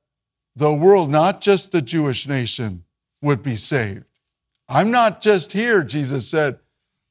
the 0.56 0.74
world, 0.74 1.10
not 1.10 1.42
just 1.42 1.72
the 1.72 1.82
Jewish 1.82 2.28
nation, 2.28 2.84
would 3.22 3.42
be 3.42 3.56
saved. 3.56 4.09
I'm 4.70 4.92
not 4.92 5.20
just 5.20 5.52
here, 5.52 5.84
Jesus 5.84 6.30
said, 6.30 6.60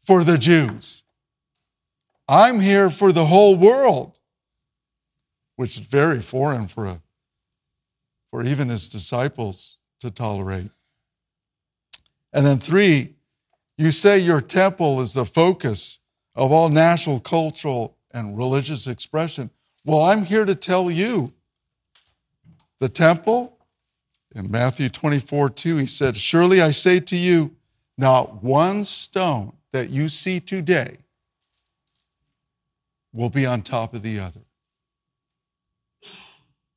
for 0.05 0.23
the 0.23 0.39
Jews. 0.39 1.03
I'm 2.29 2.61
here 2.61 2.89
for 2.89 3.11
the 3.11 3.27
whole 3.27 3.57
world, 3.57 4.21
which 5.57 5.77
is 5.77 5.85
very 5.85 6.23
foreign 6.23 6.69
for, 6.69 6.87
a, 6.87 7.03
for 8.31 8.45
even 8.45 8.69
his 8.69 8.89
disciples 8.89 9.79
to 10.01 10.11
tolerate. 10.11 10.71
And 12.33 12.47
then, 12.47 12.61
three, 12.61 13.17
you 13.77 13.91
say 13.91 14.19
your 14.19 14.41
temple 14.41 15.01
is 15.01 15.15
the 15.15 15.25
focus 15.25 15.99
of 16.37 16.53
all 16.53 16.69
national, 16.69 17.19
cultural, 17.19 17.97
and 18.13 18.37
religious 18.37 18.87
expression. 18.87 19.51
Well, 19.85 20.03
I'm 20.03 20.25
here 20.25 20.45
to 20.45 20.55
tell 20.55 20.91
you 20.91 21.33
the 22.79 22.89
temple, 22.89 23.58
in 24.35 24.51
Matthew 24.51 24.89
24, 24.89 25.51
2, 25.51 25.77
he 25.77 25.87
said, 25.87 26.17
Surely 26.17 26.61
I 26.61 26.71
say 26.71 27.01
to 27.01 27.17
you, 27.17 27.55
not 27.97 28.43
one 28.43 28.85
stone 28.85 29.53
that 29.73 29.91
you 29.91 30.09
see 30.09 30.41
today 30.41 30.99
will 33.13 33.31
be 33.31 33.47
on 33.47 33.63
top 33.63 33.95
of 33.95 34.03
the 34.03 34.21
other. 34.21 34.41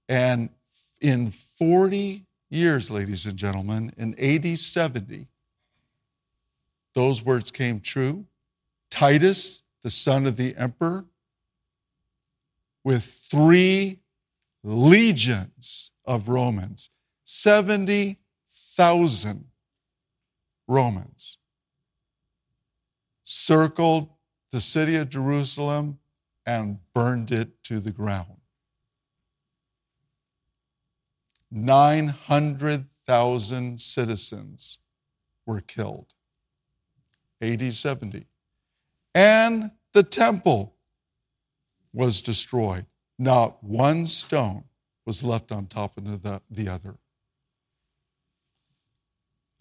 And 0.10 0.50
in 1.00 1.32
40 1.32 2.26
years, 2.50 2.90
ladies 2.90 3.26
and 3.26 3.38
gentlemen, 3.38 3.94
in 3.98 4.18
AD 4.20 4.58
70, 4.58 5.28
those 6.94 7.24
words 7.24 7.52
came 7.52 7.80
true. 7.80 8.26
Titus, 8.90 9.64
the 9.84 9.90
son 9.90 10.26
of 10.26 10.36
the 10.36 10.56
emperor, 10.58 11.06
with 12.84 13.04
three 13.04 14.00
legions 14.64 15.92
of 16.06 16.28
Romans, 16.28 16.90
70,000 17.34 19.46
Romans, 20.68 21.38
circled 23.24 24.10
the 24.52 24.60
city 24.60 24.98
of 24.98 25.08
Jerusalem 25.08 26.00
and 26.46 26.80
burned 26.94 27.32
it 27.32 27.64
to 27.64 27.80
the 27.80 27.94
ground. 27.94 28.42
900,000 31.50 33.80
citizens 33.80 34.80
were 35.46 35.62
killed. 35.62 36.14
AD 37.40 37.74
70. 37.74 38.28
And 39.16 39.72
the 39.94 40.04
temple 40.04 40.76
was 41.94 42.22
destroyed. 42.22 42.88
Not 43.18 43.64
one 43.64 44.06
stone 44.06 44.66
was 45.06 45.24
left 45.24 45.54
on 45.54 45.68
top 45.68 45.98
of 45.98 46.22
the, 46.22 46.42
the 46.50 46.68
other. 46.68 46.98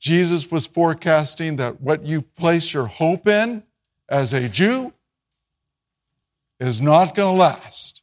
Jesus 0.01 0.51
was 0.51 0.67
forecasting 0.67 1.57
that 1.57 1.81
what 1.83 2.07
you 2.07 2.23
place 2.23 2.73
your 2.73 2.87
hope 2.87 3.29
in 3.29 3.63
as 4.09 4.33
a 4.33 4.49
Jew 4.49 4.93
is 6.59 6.81
not 6.81 7.15
going 7.15 7.35
to 7.35 7.39
last. 7.39 8.03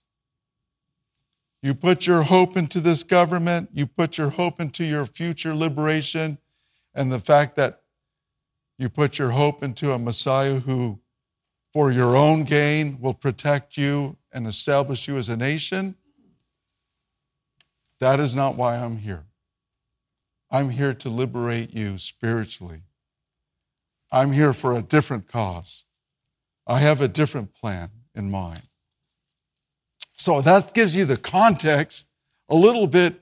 You 1.64 1.74
put 1.74 2.06
your 2.06 2.22
hope 2.22 2.56
into 2.56 2.80
this 2.80 3.02
government, 3.04 3.70
you 3.74 3.88
put 3.88 4.18
your 4.18 4.30
hope 4.30 4.62
into 4.62 4.86
your 4.86 5.08
future 5.08 5.56
liberation, 5.56 6.38
and 6.94 7.12
the 7.12 7.20
fact 7.20 7.56
that 7.56 7.82
you 8.78 8.90
put 8.90 9.18
your 9.18 9.32
hope 9.32 9.64
into 9.64 9.92
a 9.92 9.98
Messiah 9.98 10.60
who, 10.60 11.00
for 11.74 11.92
your 11.92 12.16
own 12.16 12.44
gain, 12.44 13.00
will 13.02 13.16
protect 13.16 13.76
you 13.76 14.18
and 14.32 14.48
establish 14.48 15.08
you 15.08 15.18
as 15.18 15.30
a 15.30 15.36
nation. 15.36 15.96
That 18.00 18.20
is 18.20 18.36
not 18.36 18.56
why 18.56 18.78
I'm 18.78 18.98
here. 18.98 19.26
I'm 20.50 20.70
here 20.70 20.94
to 20.94 21.10
liberate 21.10 21.74
you 21.74 21.98
spiritually. 21.98 22.82
I'm 24.12 24.32
here 24.32 24.54
for 24.54 24.74
a 24.74 24.82
different 24.82 25.28
cause. 25.28 25.84
I 26.66 26.80
have 26.80 27.02
a 27.02 27.08
different 27.08 27.54
plan 27.54 27.90
in 28.16 28.32
mind. 28.32 28.62
So 30.14 30.42
that 30.42 30.74
gives 30.74 30.96
you 30.96 31.06
the 31.06 31.18
context, 31.18 32.08
a 32.50 32.56
little 32.56 32.88
bit 32.88 33.20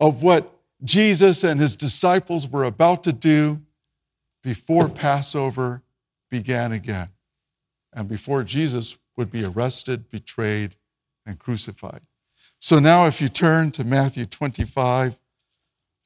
of 0.00 0.22
what 0.22 0.50
Jesus 0.82 1.44
and 1.44 1.60
his 1.60 1.76
disciples 1.76 2.48
were 2.48 2.64
about 2.64 3.04
to 3.04 3.12
do 3.12 3.60
before 4.42 4.88
Passover 4.88 5.82
began 6.30 6.72
again 6.72 7.08
and 7.92 8.08
before 8.08 8.42
Jesus 8.42 8.96
would 9.16 9.30
be 9.30 9.44
arrested, 9.44 10.10
betrayed, 10.10 10.76
and 11.26 11.38
crucified. 11.38 12.00
So 12.58 12.78
now, 12.78 13.06
if 13.06 13.20
you 13.20 13.28
turn 13.28 13.70
to 13.72 13.84
Matthew 13.84 14.24
25, 14.26 15.18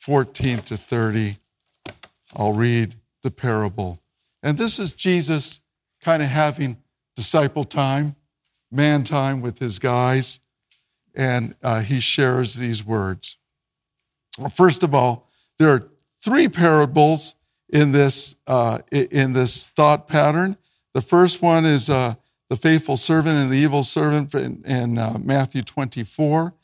14 0.06 0.58
to 0.58 0.76
30, 0.76 1.36
I'll 2.36 2.52
read 2.52 2.94
the 3.24 3.30
parable. 3.32 4.00
And 4.40 4.56
this 4.56 4.78
is 4.78 4.92
Jesus 4.92 5.60
kind 6.00 6.22
of 6.22 6.28
having 6.28 6.76
disciple 7.16 7.64
time, 7.64 8.14
man 8.70 9.02
time 9.02 9.40
with 9.40 9.58
his 9.58 9.80
guys, 9.80 10.38
and 11.16 11.56
uh, 11.60 11.80
he 11.80 11.98
shares 11.98 12.54
these 12.54 12.86
words. 12.86 13.36
Well, 14.38 14.48
first 14.48 14.84
of 14.84 14.94
all, 14.94 15.28
there 15.58 15.70
are 15.70 15.88
three 16.22 16.46
parables 16.46 17.34
in 17.70 17.90
this, 17.90 18.36
uh, 18.46 18.78
in 18.92 19.32
this 19.32 19.66
thought 19.70 20.06
pattern. 20.06 20.56
The 20.94 21.02
first 21.02 21.42
one 21.42 21.64
is 21.64 21.90
uh, 21.90 22.14
the 22.48 22.56
faithful 22.56 22.96
servant 22.96 23.38
and 23.38 23.50
the 23.50 23.58
evil 23.58 23.82
servant 23.82 24.32
in, 24.36 24.62
in 24.66 24.98
uh, 24.98 25.18
Matthew 25.20 25.62
24. 25.62 26.54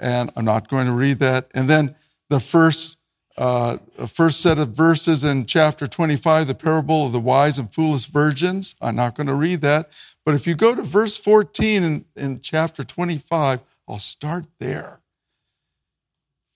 And 0.00 0.32
I'm 0.34 0.44
not 0.44 0.68
going 0.68 0.86
to 0.86 0.92
read 0.94 1.20
that. 1.20 1.48
And 1.54 1.70
then 1.70 1.94
the 2.28 2.40
first, 2.40 2.98
uh, 3.36 3.78
first 4.06 4.40
set 4.40 4.58
of 4.58 4.70
verses 4.70 5.24
in 5.24 5.46
chapter 5.46 5.86
25, 5.86 6.46
the 6.46 6.54
parable 6.54 7.06
of 7.06 7.12
the 7.12 7.20
wise 7.20 7.58
and 7.58 7.72
foolish 7.72 8.06
virgins. 8.06 8.74
I'm 8.80 8.96
not 8.96 9.14
going 9.14 9.28
to 9.28 9.34
read 9.34 9.60
that. 9.62 9.90
But 10.24 10.34
if 10.34 10.46
you 10.46 10.54
go 10.54 10.74
to 10.74 10.82
verse 10.82 11.16
14 11.16 11.82
in, 11.82 12.04
in 12.16 12.40
chapter 12.40 12.84
25, 12.84 13.60
I'll 13.88 13.98
start 13.98 14.46
there. 14.58 15.00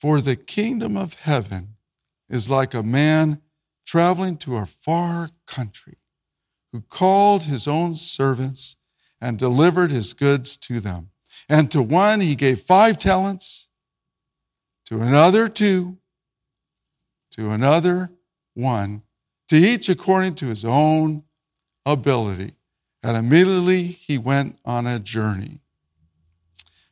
For 0.00 0.20
the 0.20 0.36
kingdom 0.36 0.96
of 0.96 1.14
heaven 1.14 1.76
is 2.28 2.50
like 2.50 2.74
a 2.74 2.82
man 2.82 3.40
traveling 3.86 4.36
to 4.38 4.56
a 4.56 4.66
far 4.66 5.30
country 5.46 5.98
who 6.72 6.80
called 6.80 7.44
his 7.44 7.68
own 7.68 7.94
servants 7.94 8.76
and 9.20 9.38
delivered 9.38 9.90
his 9.90 10.12
goods 10.12 10.56
to 10.56 10.80
them. 10.80 11.10
And 11.48 11.70
to 11.70 11.82
one 11.82 12.20
he 12.20 12.34
gave 12.34 12.62
five 12.62 12.98
talents, 12.98 13.68
to 14.92 15.00
another 15.00 15.48
two, 15.48 15.96
to 17.30 17.50
another 17.50 18.10
one, 18.52 19.02
to 19.48 19.56
each 19.56 19.88
according 19.88 20.34
to 20.34 20.44
his 20.44 20.66
own 20.66 21.24
ability. 21.86 22.52
And 23.02 23.16
immediately 23.16 23.84
he 23.84 24.18
went 24.18 24.58
on 24.66 24.86
a 24.86 24.98
journey. 24.98 25.60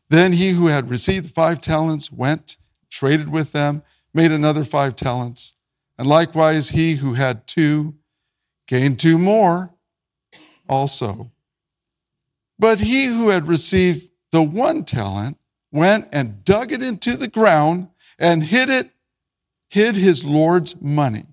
Then 0.09 0.33
he 0.33 0.53
who 0.53 0.69
had 0.69 0.89
received 0.89 1.27
the 1.27 1.33
five 1.35 1.61
talents 1.61 2.11
went, 2.11 2.57
traded 2.89 3.29
with 3.29 3.53
them, 3.53 3.83
made 4.15 4.33
another 4.33 4.65
five 4.65 4.97
talents. 4.97 5.55
And 5.99 6.09
likewise 6.09 6.71
he 6.71 6.95
who 6.95 7.13
had 7.13 7.47
two 7.47 7.97
gained 8.67 8.99
two 8.99 9.19
more 9.19 9.75
also. 10.71 11.31
But 12.59 12.81
he 12.81 13.05
who 13.05 13.29
had 13.29 13.47
received 13.47 14.09
the 14.33 14.43
one 14.43 14.85
talent 14.85 15.37
went 15.73 16.09
and 16.13 16.45
dug 16.45 16.73
it 16.73 16.83
into 16.83 17.17
the 17.17 17.29
ground 17.29 17.89
and 18.19 18.45
hid 18.45 18.69
it, 18.69 18.91
hid 19.69 19.97
his 19.97 20.25
Lord's 20.25 20.81
money. 20.81 21.27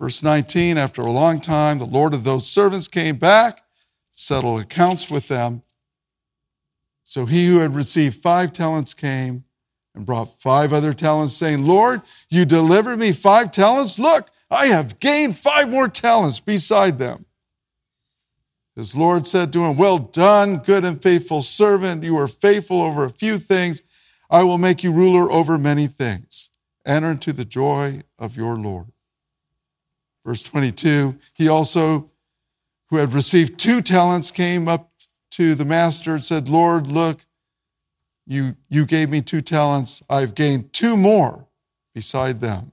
Verse 0.00 0.22
19 0.22 0.78
After 0.78 1.02
a 1.02 1.12
long 1.12 1.40
time, 1.40 1.78
the 1.78 1.84
Lord 1.84 2.14
of 2.14 2.24
those 2.24 2.46
servants 2.46 2.88
came 2.88 3.16
back, 3.16 3.62
settled 4.10 4.60
accounts 4.60 5.10
with 5.10 5.28
them. 5.28 5.62
So 7.04 7.26
he 7.26 7.46
who 7.46 7.58
had 7.58 7.74
received 7.74 8.22
five 8.22 8.52
talents 8.52 8.94
came 8.94 9.44
and 9.94 10.06
brought 10.06 10.40
five 10.40 10.72
other 10.72 10.92
talents, 10.92 11.34
saying, 11.34 11.64
Lord, 11.64 12.02
you 12.28 12.44
delivered 12.44 12.98
me 12.98 13.12
five 13.12 13.50
talents. 13.50 13.98
Look, 13.98 14.30
I 14.50 14.66
have 14.66 15.00
gained 15.00 15.36
five 15.36 15.68
more 15.68 15.88
talents 15.88 16.40
beside 16.40 16.98
them. 16.98 17.26
His 18.76 18.94
Lord 18.94 19.26
said 19.26 19.52
to 19.52 19.64
him, 19.64 19.76
Well 19.76 19.98
done, 19.98 20.58
good 20.58 20.84
and 20.84 21.02
faithful 21.02 21.42
servant. 21.42 22.04
You 22.04 22.16
are 22.18 22.28
faithful 22.28 22.80
over 22.80 23.04
a 23.04 23.10
few 23.10 23.38
things. 23.38 23.82
I 24.30 24.44
will 24.44 24.58
make 24.58 24.84
you 24.84 24.92
ruler 24.92 25.30
over 25.30 25.58
many 25.58 25.86
things. 25.86 26.50
Enter 26.86 27.10
into 27.10 27.32
the 27.32 27.44
joy 27.44 28.02
of 28.18 28.36
your 28.36 28.56
Lord. 28.56 28.86
Verse 30.24 30.42
22 30.42 31.18
He 31.34 31.48
also, 31.48 32.10
who 32.88 32.96
had 32.96 33.12
received 33.12 33.58
two 33.58 33.80
talents, 33.80 34.30
came 34.30 34.68
up 34.68 34.90
to 35.32 35.54
the 35.54 35.64
master 35.64 36.14
and 36.14 36.24
said, 36.24 36.48
Lord, 36.48 36.86
look, 36.86 37.24
you, 38.26 38.56
you 38.68 38.86
gave 38.86 39.10
me 39.10 39.20
two 39.20 39.40
talents. 39.40 40.02
I've 40.08 40.34
gained 40.34 40.72
two 40.72 40.96
more 40.96 41.46
beside 41.94 42.40
them. 42.40 42.72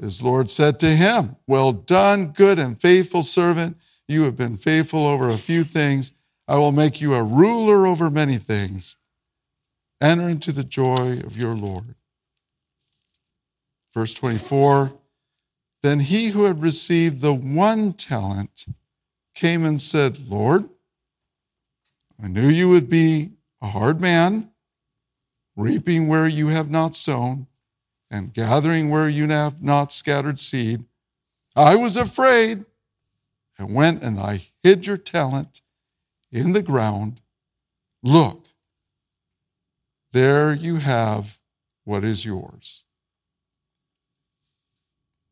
His 0.00 0.22
Lord 0.22 0.50
said 0.50 0.80
to 0.80 0.94
him, 0.94 1.36
Well 1.46 1.72
done, 1.72 2.28
good 2.28 2.58
and 2.58 2.80
faithful 2.80 3.22
servant. 3.22 3.76
You 4.10 4.24
have 4.24 4.36
been 4.36 4.56
faithful 4.56 5.06
over 5.06 5.28
a 5.28 5.38
few 5.38 5.62
things. 5.62 6.10
I 6.48 6.56
will 6.56 6.72
make 6.72 7.00
you 7.00 7.14
a 7.14 7.22
ruler 7.22 7.86
over 7.86 8.10
many 8.10 8.38
things. 8.38 8.96
Enter 10.00 10.28
into 10.28 10.50
the 10.50 10.64
joy 10.64 11.20
of 11.24 11.36
your 11.36 11.54
Lord. 11.54 11.94
Verse 13.94 14.12
24 14.14 14.92
then 15.82 16.00
he 16.00 16.28
who 16.28 16.44
had 16.44 16.60
received 16.60 17.20
the 17.20 17.32
one 17.32 17.92
talent 17.92 18.66
came 19.34 19.64
and 19.64 19.80
said, 19.80 20.28
Lord, 20.28 20.68
I 22.22 22.26
knew 22.26 22.48
you 22.48 22.68
would 22.68 22.90
be 22.90 23.30
a 23.62 23.68
hard 23.68 24.00
man, 24.00 24.50
reaping 25.56 26.06
where 26.06 26.26
you 26.26 26.48
have 26.48 26.70
not 26.70 26.96
sown, 26.96 27.46
and 28.10 28.34
gathering 28.34 28.90
where 28.90 29.08
you 29.08 29.26
have 29.28 29.62
not 29.62 29.92
scattered 29.92 30.38
seed. 30.38 30.84
I 31.56 31.76
was 31.76 31.96
afraid 31.96 32.66
and 33.60 33.74
went 33.74 34.02
and 34.02 34.18
I 34.18 34.46
hid 34.62 34.86
your 34.86 34.96
talent 34.96 35.60
in 36.32 36.52
the 36.52 36.62
ground. 36.62 37.20
Look, 38.02 38.46
there 40.12 40.52
you 40.52 40.76
have 40.76 41.38
what 41.84 42.02
is 42.02 42.24
yours. 42.24 42.84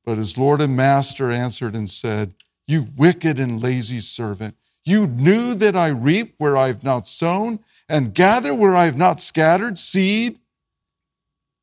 But 0.05 0.19
his 0.19 0.39
Lord 0.39 0.61
and 0.61 0.77
Master 0.77 1.31
answered 1.31 1.75
and 1.75 1.91
said, 1.91 2.35
You 2.67 2.89
wicked 2.97 3.39
and 3.41 3.63
lazy 3.63 4.01
servant, 4.01 4.57
you 4.85 5.07
knew 5.07 5.55
that 5.55 5.77
I 5.77 5.89
reap 5.89 6.35
where 6.39 6.57
I 6.57 6.69
have 6.69 6.85
not 6.85 7.07
sown 7.07 7.61
and 7.89 8.15
gather 8.15 8.55
where 8.55 8.77
I 8.77 8.85
have 8.85 8.97
not 8.97 9.21
scattered 9.21 9.79
seed. 9.79 10.39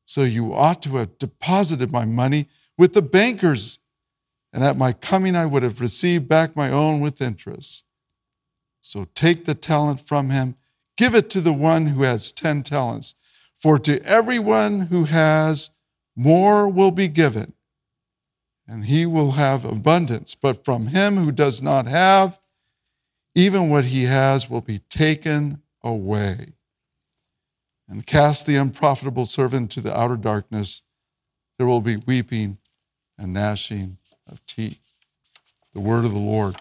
So 0.04 0.22
you 0.22 0.54
ought 0.54 0.82
to 0.82 0.96
have 0.96 1.18
deposited 1.18 1.90
my 1.90 2.04
money 2.04 2.48
with 2.78 2.92
the 2.92 3.02
bankers, 3.02 3.78
and 4.52 4.64
at 4.64 4.76
my 4.76 4.92
coming 4.92 5.36
I 5.36 5.46
would 5.46 5.62
have 5.62 5.80
received 5.80 6.28
back 6.28 6.56
my 6.56 6.70
own 6.70 7.00
with 7.00 7.20
interest. 7.20 7.84
So 8.80 9.06
take 9.14 9.44
the 9.44 9.54
talent 9.54 10.00
from 10.00 10.30
him, 10.30 10.56
give 10.96 11.14
it 11.14 11.28
to 11.30 11.40
the 11.40 11.52
one 11.52 11.88
who 11.88 12.02
has 12.02 12.32
ten 12.32 12.62
talents. 12.62 13.14
For 13.58 13.78
to 13.80 14.02
everyone 14.02 14.82
who 14.82 15.04
has, 15.04 15.70
more 16.14 16.68
will 16.68 16.90
be 16.90 17.08
given 17.08 17.54
and 18.68 18.84
he 18.84 19.06
will 19.06 19.32
have 19.32 19.64
abundance. 19.64 20.34
But 20.34 20.64
from 20.64 20.88
him 20.88 21.16
who 21.16 21.32
does 21.32 21.62
not 21.62 21.86
have, 21.86 22.38
even 23.34 23.68
what 23.68 23.86
he 23.86 24.04
has 24.04 24.50
will 24.50 24.60
be 24.60 24.78
taken 24.78 25.62
away. 25.82 26.54
And 27.88 28.06
cast 28.06 28.46
the 28.46 28.56
unprofitable 28.56 29.26
servant 29.26 29.70
to 29.72 29.80
the 29.80 29.96
outer 29.96 30.16
darkness. 30.16 30.82
There 31.58 31.66
will 31.66 31.80
be 31.80 31.96
weeping 31.96 32.58
and 33.16 33.32
gnashing 33.32 33.98
of 34.28 34.44
teeth. 34.46 34.80
The 35.74 35.80
word 35.80 36.04
of 36.04 36.12
the 36.12 36.18
Lord. 36.18 36.56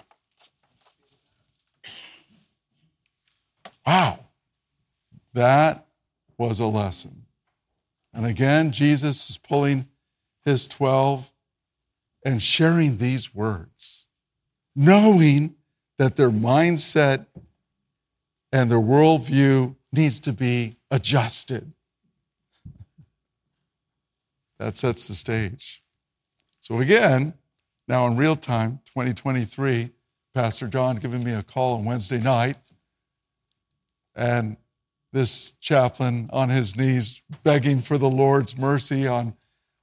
Wow, 3.85 4.19
that 5.33 5.85
was 6.37 6.59
a 6.59 6.65
lesson. 6.65 7.25
And 8.13 8.25
again, 8.25 8.71
Jesus 8.71 9.29
is 9.29 9.37
pulling 9.37 9.87
his 10.43 10.67
12 10.67 11.31
and 12.23 12.41
sharing 12.41 12.97
these 12.97 13.35
words, 13.35 14.07
knowing 14.75 15.55
that 15.97 16.15
their 16.15 16.31
mindset 16.31 17.25
and 18.51 18.71
their 18.71 18.79
worldview 18.79 19.75
needs 19.91 20.19
to 20.21 20.33
be 20.33 20.77
adjusted. 20.89 21.71
That 24.57 24.77
sets 24.77 25.07
the 25.07 25.15
stage. 25.15 25.83
So, 26.61 26.79
again, 26.79 27.33
now 27.87 28.07
in 28.07 28.17
real 28.17 28.35
time, 28.35 28.79
2023, 28.85 29.91
Pastor 30.33 30.67
John 30.67 30.97
giving 30.97 31.23
me 31.23 31.33
a 31.33 31.43
call 31.43 31.77
on 31.77 31.85
Wednesday 31.85 32.19
night, 32.19 32.57
and 34.15 34.57
this 35.13 35.53
chaplain 35.61 36.29
on 36.33 36.49
his 36.49 36.75
knees 36.75 37.21
begging 37.43 37.81
for 37.81 37.97
the 37.97 38.09
Lord's 38.09 38.57
mercy 38.57 39.07
on, 39.07 39.33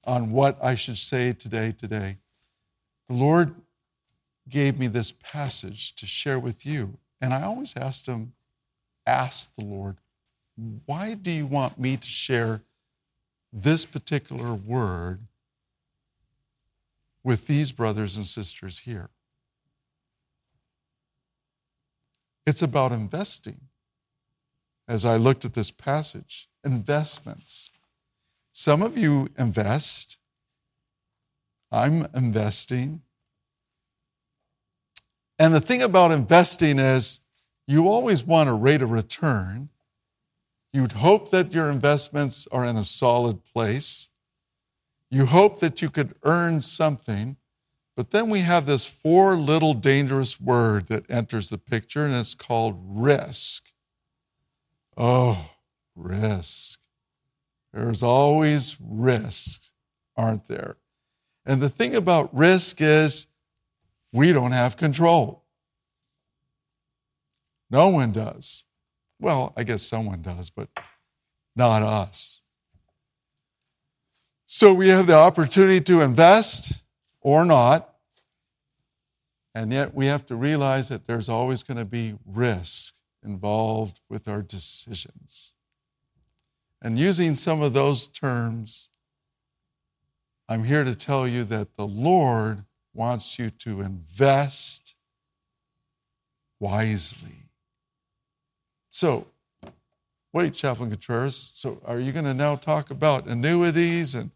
on 0.04 0.30
what 0.30 0.58
I 0.62 0.74
should 0.74 0.98
say 0.98 1.32
today, 1.32 1.72
today. 1.72 2.18
The 3.08 3.14
Lord 3.14 3.54
gave 4.48 4.78
me 4.78 4.88
this 4.88 5.12
passage 5.12 5.94
to 5.96 6.06
share 6.06 6.38
with 6.38 6.66
you. 6.66 6.98
And 7.20 7.32
I 7.32 7.42
always 7.42 7.76
asked 7.76 8.06
him, 8.06 8.32
ask 9.06 9.54
the 9.54 9.64
Lord, 9.64 9.96
why 10.86 11.14
do 11.14 11.30
you 11.30 11.46
want 11.46 11.78
me 11.78 11.96
to 11.96 12.08
share 12.08 12.62
this 13.52 13.84
particular 13.84 14.54
word 14.54 15.20
with 17.24 17.46
these 17.46 17.72
brothers 17.72 18.16
and 18.16 18.26
sisters 18.26 18.80
here? 18.80 19.10
It's 22.46 22.62
about 22.62 22.92
investing. 22.92 23.60
As 24.88 25.04
I 25.04 25.16
looked 25.16 25.44
at 25.44 25.54
this 25.54 25.70
passage, 25.70 26.48
investments. 26.64 27.70
Some 28.50 28.82
of 28.82 28.98
you 28.98 29.28
invest 29.38 30.18
I'm 31.72 32.06
investing. 32.14 33.00
And 35.38 35.54
the 35.54 35.60
thing 35.60 35.82
about 35.82 36.12
investing 36.12 36.78
is 36.78 37.20
you 37.66 37.88
always 37.88 38.22
want 38.22 38.50
a 38.50 38.52
rate 38.52 38.82
of 38.82 38.90
return. 38.90 39.70
You'd 40.72 40.92
hope 40.92 41.30
that 41.30 41.54
your 41.54 41.70
investments 41.70 42.46
are 42.52 42.66
in 42.66 42.76
a 42.76 42.84
solid 42.84 43.42
place. 43.42 44.10
You 45.12 45.26
hope 45.26 45.60
that 45.60 45.82
you 45.82 45.90
could 45.90 46.14
earn 46.24 46.62
something. 46.62 47.36
But 47.94 48.10
then 48.10 48.30
we 48.30 48.40
have 48.40 48.64
this 48.64 48.86
four 48.86 49.36
little 49.36 49.74
dangerous 49.74 50.40
word 50.40 50.86
that 50.86 51.10
enters 51.10 51.50
the 51.50 51.58
picture, 51.58 52.06
and 52.06 52.14
it's 52.14 52.34
called 52.34 52.80
risk. 52.82 53.70
Oh, 54.96 55.50
risk. 55.94 56.80
There's 57.74 58.02
always 58.02 58.78
risk, 58.80 59.60
aren't 60.16 60.48
there? 60.48 60.76
And 61.44 61.60
the 61.60 61.68
thing 61.68 61.94
about 61.94 62.34
risk 62.34 62.80
is 62.80 63.26
we 64.14 64.32
don't 64.32 64.52
have 64.52 64.78
control. 64.78 65.44
No 67.70 67.88
one 67.88 68.12
does. 68.12 68.64
Well, 69.20 69.52
I 69.56 69.64
guess 69.64 69.82
someone 69.82 70.22
does, 70.22 70.48
but 70.48 70.68
not 71.54 71.82
us. 71.82 72.41
So 74.54 74.74
we 74.74 74.88
have 74.88 75.06
the 75.06 75.16
opportunity 75.16 75.80
to 75.80 76.02
invest 76.02 76.82
or 77.22 77.46
not. 77.46 77.94
And 79.54 79.72
yet 79.72 79.94
we 79.94 80.04
have 80.04 80.26
to 80.26 80.36
realize 80.36 80.90
that 80.90 81.06
there's 81.06 81.30
always 81.30 81.62
going 81.62 81.78
to 81.78 81.86
be 81.86 82.16
risk 82.26 82.96
involved 83.24 84.00
with 84.10 84.28
our 84.28 84.42
decisions. 84.42 85.54
And 86.82 86.98
using 86.98 87.34
some 87.34 87.62
of 87.62 87.72
those 87.72 88.06
terms, 88.08 88.90
I'm 90.50 90.64
here 90.64 90.84
to 90.84 90.94
tell 90.94 91.26
you 91.26 91.44
that 91.44 91.74
the 91.76 91.86
Lord 91.86 92.62
wants 92.92 93.38
you 93.38 93.48
to 93.48 93.80
invest 93.80 94.96
wisely. 96.60 97.48
So, 98.90 99.28
wait, 100.34 100.52
Chaplain 100.52 100.90
Contreras. 100.90 101.52
So, 101.54 101.80
are 101.86 101.98
you 101.98 102.12
going 102.12 102.26
to 102.26 102.34
now 102.34 102.56
talk 102.56 102.90
about 102.90 103.26
annuities 103.26 104.14
and 104.14 104.30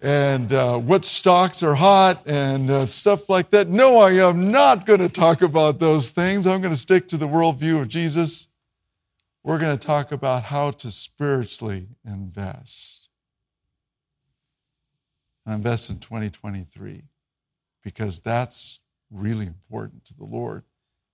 and 0.00 0.52
uh, 0.52 0.78
what 0.78 1.04
stocks 1.04 1.62
are 1.62 1.74
hot 1.74 2.26
and 2.26 2.70
uh, 2.70 2.86
stuff 2.86 3.28
like 3.28 3.50
that? 3.50 3.68
No, 3.68 3.98
I 3.98 4.12
am 4.12 4.50
not 4.50 4.86
going 4.86 5.00
to 5.00 5.08
talk 5.08 5.42
about 5.42 5.78
those 5.78 6.10
things. 6.10 6.46
I'm 6.46 6.60
going 6.60 6.74
to 6.74 6.80
stick 6.80 7.08
to 7.08 7.16
the 7.16 7.28
worldview 7.28 7.80
of 7.80 7.88
Jesus. 7.88 8.48
We're 9.42 9.58
going 9.58 9.76
to 9.76 9.86
talk 9.86 10.12
about 10.12 10.42
how 10.42 10.72
to 10.72 10.90
spiritually 10.90 11.88
invest. 12.04 13.08
And 15.46 15.54
invest 15.54 15.88
in 15.88 15.98
2023 15.98 17.04
because 17.82 18.18
that's 18.18 18.80
really 19.10 19.46
important 19.46 20.04
to 20.06 20.14
the 20.16 20.24
Lord. 20.24 20.64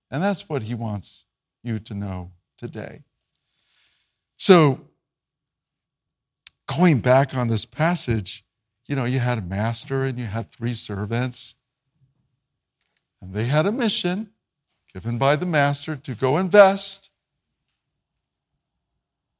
And 0.09 0.21
that's 0.21 0.49
what 0.49 0.63
He 0.63 0.73
wants 0.73 1.25
you 1.63 1.79
to 1.79 1.93
know 1.93 2.31
today. 2.57 3.03
So, 4.35 4.81
going 6.67 6.99
back 6.99 7.35
on 7.35 7.47
this 7.47 7.65
passage, 7.65 8.42
you 8.85 8.95
know, 8.95 9.05
you 9.05 9.19
had 9.19 9.37
a 9.37 9.41
master 9.41 10.03
and 10.03 10.17
you 10.17 10.25
had 10.25 10.51
three 10.51 10.73
servants, 10.73 11.55
and 13.21 13.33
they 13.33 13.45
had 13.45 13.65
a 13.65 13.71
mission 13.71 14.29
given 14.93 15.17
by 15.17 15.35
the 15.35 15.45
master 15.45 15.95
to 15.95 16.13
go 16.13 16.37
invest 16.37 17.09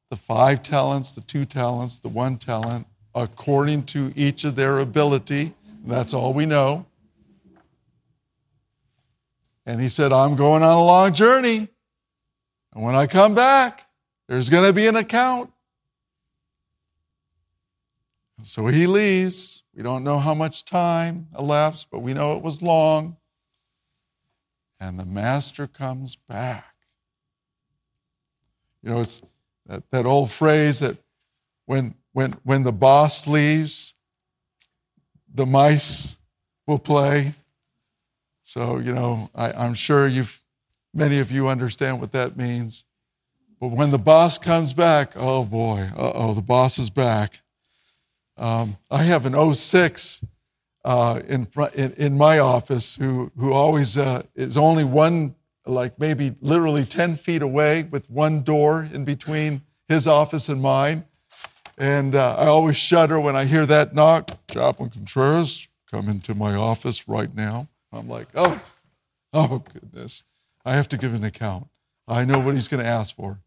the 0.10 0.18
five 0.18 0.62
talents, 0.62 1.14
the 1.14 1.22
two 1.22 1.46
talents, 1.46 2.00
the 2.00 2.08
one 2.08 2.38
talent, 2.38 2.86
according 3.16 3.84
to 3.84 4.12
each 4.16 4.44
of 4.44 4.56
their 4.56 4.80
ability. 4.80 5.54
That's 5.86 6.14
all 6.14 6.34
we 6.34 6.46
know. 6.46 6.86
And 9.66 9.82
he 9.82 9.88
said, 9.88 10.12
I'm 10.12 10.36
going 10.36 10.62
on 10.62 10.78
a 10.78 10.84
long 10.84 11.14
journey. 11.14 11.68
And 12.74 12.84
when 12.84 12.96
I 12.96 13.08
come 13.08 13.36
back, 13.36 13.88
there's 14.28 14.50
going 14.50 14.66
to 14.66 14.74
be 14.74 14.88
an 14.88 14.96
account. 14.96 15.53
So 18.44 18.68
he 18.68 18.88
leaves. 18.88 19.64
We 19.74 19.84
don't 19.84 20.04
know 20.04 20.20
how 20.20 20.34
much 20.34 20.66
time 20.66 21.28
elapsed, 21.40 21.88
but 21.90 22.00
we 22.00 22.14
know 22.14 22.36
it 22.36 22.44
was 22.44 22.62
long. 22.62 23.16
And 24.82 25.00
the 25.00 25.06
master 25.06 25.66
comes 25.66 26.18
back. 26.18 26.76
You 28.82 28.90
know, 28.90 29.00
it's 29.00 29.22
that, 29.68 29.90
that 29.92 30.06
old 30.06 30.30
phrase 30.30 30.80
that 30.82 30.98
when, 31.68 31.96
when, 32.12 32.34
when 32.44 32.64
the 32.64 32.74
boss 32.74 33.28
leaves, 33.28 33.96
the 35.34 35.46
mice 35.46 36.20
will 36.68 36.80
play. 36.80 37.34
So, 38.42 38.78
you 38.78 38.94
know, 38.94 39.30
I, 39.34 39.54
I'm 39.54 39.74
sure 39.74 40.06
you've, 40.06 40.44
many 40.94 41.20
of 41.20 41.32
you 41.32 41.48
understand 41.48 42.02
what 42.02 42.12
that 42.12 42.36
means. 42.36 42.84
But 43.62 43.68
when 43.70 43.92
the 43.92 43.98
boss 43.98 44.38
comes 44.38 44.74
back, 44.74 45.14
oh 45.16 45.46
boy, 45.46 45.88
oh, 45.96 46.34
the 46.34 46.42
boss 46.42 46.78
is 46.78 46.90
back. 46.90 47.40
Um, 48.38 48.78
I 48.90 49.04
have 49.04 49.26
an 49.26 49.54
06 49.54 50.26
uh, 50.86 51.22
in, 51.28 51.46
front, 51.46 51.76
in, 51.76 51.94
in, 51.94 52.18
my 52.18 52.40
office 52.40 52.96
who, 52.96 53.32
who 53.38 53.54
always 53.54 53.98
uh, 53.98 54.24
is 54.36 54.58
only 54.58 54.84
one, 54.84 55.36
like 55.66 55.98
maybe 56.00 56.36
literally 56.42 56.84
10 56.84 57.16
feet 57.16 57.42
away 57.42 57.84
with 57.84 58.10
one 58.10 58.42
door 58.42 58.90
in 58.92 59.06
between 59.06 59.62
his 59.88 60.08
office 60.08 60.50
and 60.50 60.62
mine. 60.62 61.06
And 61.78 62.16
uh, 62.16 62.36
I 62.38 62.48
always 62.48 62.76
shudder 62.76 63.20
when 63.20 63.36
I 63.36 63.46
hear 63.46 63.66
that 63.66 63.96
knock. 63.96 64.32
Chaplain 64.52 64.90
Contreras, 64.90 65.68
come 65.90 66.10
into 66.10 66.36
my 66.36 66.56
office 66.56 67.08
right 67.08 67.34
now. 67.34 67.68
I'm 67.92 68.10
like, 68.10 68.28
oh, 68.36 68.60
oh 69.34 69.64
goodness. 69.72 70.24
I 70.66 70.74
have 70.74 70.90
to 70.90 70.98
give 70.98 71.14
an 71.14 71.24
account. 71.24 71.68
I 72.08 72.26
know 72.26 72.40
what 72.40 72.56
he's 72.56 72.68
going 72.68 72.84
to 72.84 72.90
ask 72.90 73.16
for. 73.16 73.40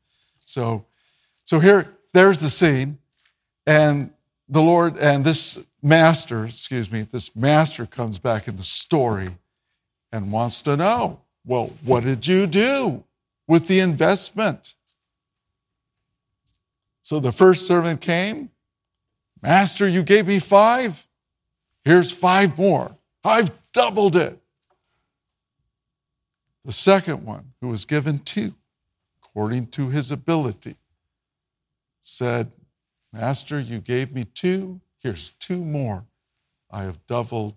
So, 0.44 0.87
so 1.44 1.61
here, 1.61 1.94
there's 2.12 2.40
the 2.40 2.51
scene. 2.51 2.99
And 3.66 4.11
the 4.48 4.62
Lord 4.62 4.96
and 4.96 5.24
this 5.24 5.59
master, 5.82 6.46
excuse 6.46 6.90
me, 6.90 7.02
this 7.02 7.35
master 7.35 7.87
comes 7.87 8.18
back 8.18 8.48
in 8.48 8.56
the 8.56 8.62
story 8.62 9.30
and 10.12 10.32
wants 10.32 10.62
to 10.62 10.76
know, 10.76 11.20
well, 11.44 11.72
what 11.85 12.04
did 12.04 12.26
you 12.26 12.46
do 12.46 13.04
with 13.46 13.66
the 13.66 13.80
investment? 13.80 14.74
So 17.02 17.20
the 17.20 17.32
first 17.32 17.66
servant 17.66 18.00
came, 18.00 18.50
Master, 19.42 19.87
you 19.87 20.02
gave 20.02 20.26
me 20.26 20.38
five. 20.38 21.06
Here's 21.85 22.11
five 22.11 22.59
more. 22.59 22.96
I've 23.22 23.50
doubled 23.72 24.16
it. 24.16 24.40
The 26.64 26.72
second 26.72 27.24
one, 27.24 27.52
who 27.61 27.68
was 27.68 27.85
given 27.85 28.18
two, 28.20 28.54
according 29.22 29.68
to 29.68 29.90
his 29.90 30.11
ability, 30.11 30.74
said, 32.02 32.50
Master, 33.18 33.59
you 33.59 33.79
gave 33.79 34.12
me 34.12 34.24
two. 34.24 34.79
Here's 34.98 35.31
two 35.38 35.64
more. 35.64 36.05
I 36.70 36.83
have 36.83 37.07
doubled 37.07 37.55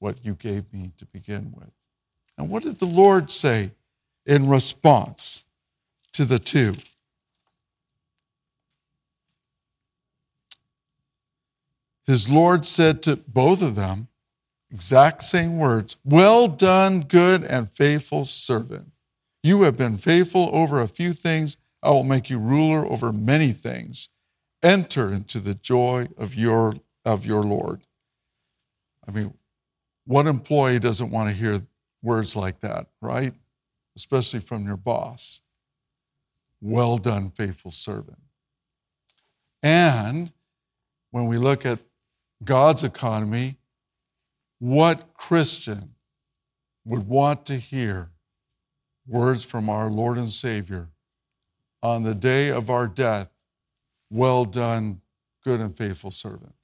what 0.00 0.24
you 0.24 0.34
gave 0.34 0.72
me 0.72 0.90
to 0.98 1.06
begin 1.06 1.52
with. 1.56 1.70
And 2.36 2.50
what 2.50 2.64
did 2.64 2.76
the 2.78 2.86
Lord 2.86 3.30
say 3.30 3.70
in 4.26 4.48
response 4.48 5.44
to 6.12 6.24
the 6.24 6.40
two? 6.40 6.74
His 12.04 12.28
Lord 12.28 12.64
said 12.64 13.02
to 13.04 13.16
both 13.16 13.62
of 13.62 13.76
them, 13.76 14.08
exact 14.72 15.22
same 15.22 15.58
words 15.58 15.96
Well 16.04 16.48
done, 16.48 17.02
good 17.02 17.44
and 17.44 17.70
faithful 17.70 18.24
servant. 18.24 18.90
You 19.44 19.62
have 19.62 19.76
been 19.76 19.98
faithful 19.98 20.50
over 20.52 20.80
a 20.80 20.88
few 20.88 21.12
things. 21.12 21.56
I 21.80 21.90
will 21.90 22.02
make 22.02 22.28
you 22.28 22.38
ruler 22.38 22.84
over 22.84 23.12
many 23.12 23.52
things 23.52 24.08
enter 24.62 25.12
into 25.12 25.40
the 25.40 25.54
joy 25.54 26.08
of 26.16 26.34
your 26.34 26.74
of 27.04 27.24
your 27.24 27.42
Lord. 27.42 27.80
I 29.06 29.12
mean, 29.12 29.32
what 30.06 30.26
employee 30.26 30.78
doesn't 30.78 31.10
want 31.10 31.30
to 31.30 31.34
hear 31.34 31.60
words 32.02 32.36
like 32.36 32.60
that, 32.60 32.86
right? 33.00 33.32
Especially 33.96 34.40
from 34.40 34.66
your 34.66 34.76
boss. 34.76 35.40
Well 36.60 36.98
done, 36.98 37.30
faithful 37.30 37.70
servant. 37.70 38.18
And 39.62 40.32
when 41.10 41.26
we 41.26 41.38
look 41.38 41.64
at 41.64 41.78
God's 42.44 42.84
economy, 42.84 43.56
what 44.58 45.14
Christian 45.14 45.94
would 46.84 47.08
want 47.08 47.46
to 47.46 47.56
hear 47.56 48.10
words 49.06 49.44
from 49.44 49.70
our 49.70 49.88
Lord 49.88 50.18
and 50.18 50.30
Savior 50.30 50.88
on 51.82 52.02
the 52.02 52.14
day 52.14 52.50
of 52.50 52.70
our 52.70 52.86
death 52.86 53.30
well 54.10 54.44
done, 54.44 55.00
good 55.44 55.60
and 55.60 55.76
faithful 55.76 56.10
servant. 56.10 56.54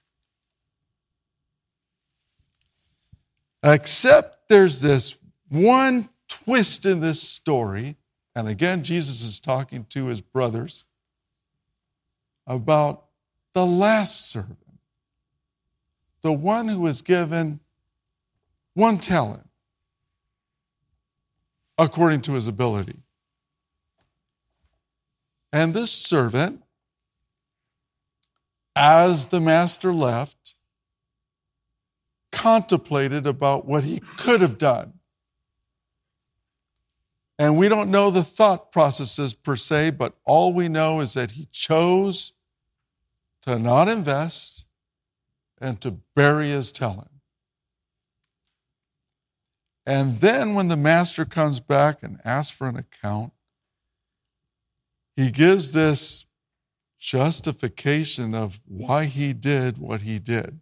Except 3.63 4.49
there's 4.49 4.81
this 4.81 5.17
one 5.49 6.09
twist 6.29 6.85
in 6.85 7.01
this 7.01 7.23
story, 7.23 7.97
and 8.35 8.49
again, 8.49 8.83
Jesus 8.83 9.23
is 9.23 9.41
talking 9.41 9.87
to 9.91 10.07
his 10.07 10.21
brothers 10.21 10.85
about 12.47 13.05
the 13.55 13.65
last 13.65 14.31
servant, 14.31 14.59
the 16.23 16.33
one 16.33 16.69
who 16.69 16.81
was 16.81 17.01
given 17.01 17.61
one 18.75 18.99
talent 18.99 19.49
according 21.79 22.21
to 22.23 22.33
his 22.33 22.49
ability. 22.49 22.99
And 25.53 25.73
this 25.73 25.93
servant 25.93 26.64
as 28.77 29.27
the 29.27 29.41
master 29.41 29.93
left, 29.93 30.55
contemplated 32.33 33.27
about 33.27 33.67
what 33.67 33.85
he 33.85 34.01
could 34.01 34.41
have 34.41 34.59
done. 34.59 34.95
And 37.39 37.59
we 37.59 37.69
don't 37.69 37.91
know 37.91 38.11
the 38.11 38.23
thought 38.23 38.71
processes 38.71 39.35
per 39.35 39.57
se, 39.57 39.91
but 39.91 40.15
all 40.25 40.53
we 40.53 40.69
know 40.69 41.01
is 41.01 41.15
that 41.15 41.33
he 41.33 41.47
chose 41.51 42.33
to 43.43 43.59
not 43.59 43.89
invest 43.89 44.67
and 45.61 45.81
to 45.81 45.99
bury 46.15 46.51
his 46.51 46.71
talent. 46.71 47.11
And 49.87 50.17
then 50.17 50.55
when 50.55 50.69
the 50.69 50.77
master 50.77 51.25
comes 51.25 51.61
back 51.61 52.03
and 52.03 52.21
asks 52.25 52.57
for 52.57 52.69
an 52.69 52.77
account, 52.77 53.33
he 55.15 55.31
gives 55.31 55.73
this 55.73 56.24
justification 57.05 58.35
of 58.35 58.59
why 58.67 59.05
he 59.05 59.35
did 59.35 59.77
what 59.77 60.01
he 60.01 60.19
did. 60.19 60.59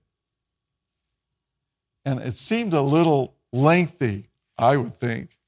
And 2.05 2.19
it 2.19 2.35
seemed 2.35 2.75
a 2.75 2.81
little 2.83 3.37
lengthy, 3.53 4.29
I 4.59 4.77
would 4.77 4.97
think, 4.97 5.39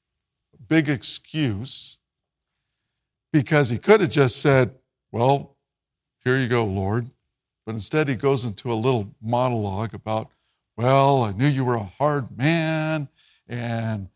big 0.69 0.89
excuse, 0.89 1.99
because 3.33 3.69
he 3.71 3.77
could 3.77 4.03
have 4.03 4.11
just 4.11 4.41
said, 4.41 4.73
Well, 5.11 5.57
here 6.23 6.39
you 6.39 6.47
go, 6.47 6.65
Lord. 6.65 7.11
But 7.67 7.75
instead, 7.75 8.07
he 8.07 8.15
goes 8.15 8.45
into 8.45 8.73
a 8.73 8.75
little 8.75 9.13
monologue 9.21 9.95
about, 9.95 10.31
well, 10.77 11.25
I 11.25 11.33
knew 11.33 11.49
you 11.49 11.65
were 11.65 11.75
a 11.75 11.91
hard 11.99 12.37
man, 12.37 13.09
and 13.49 14.09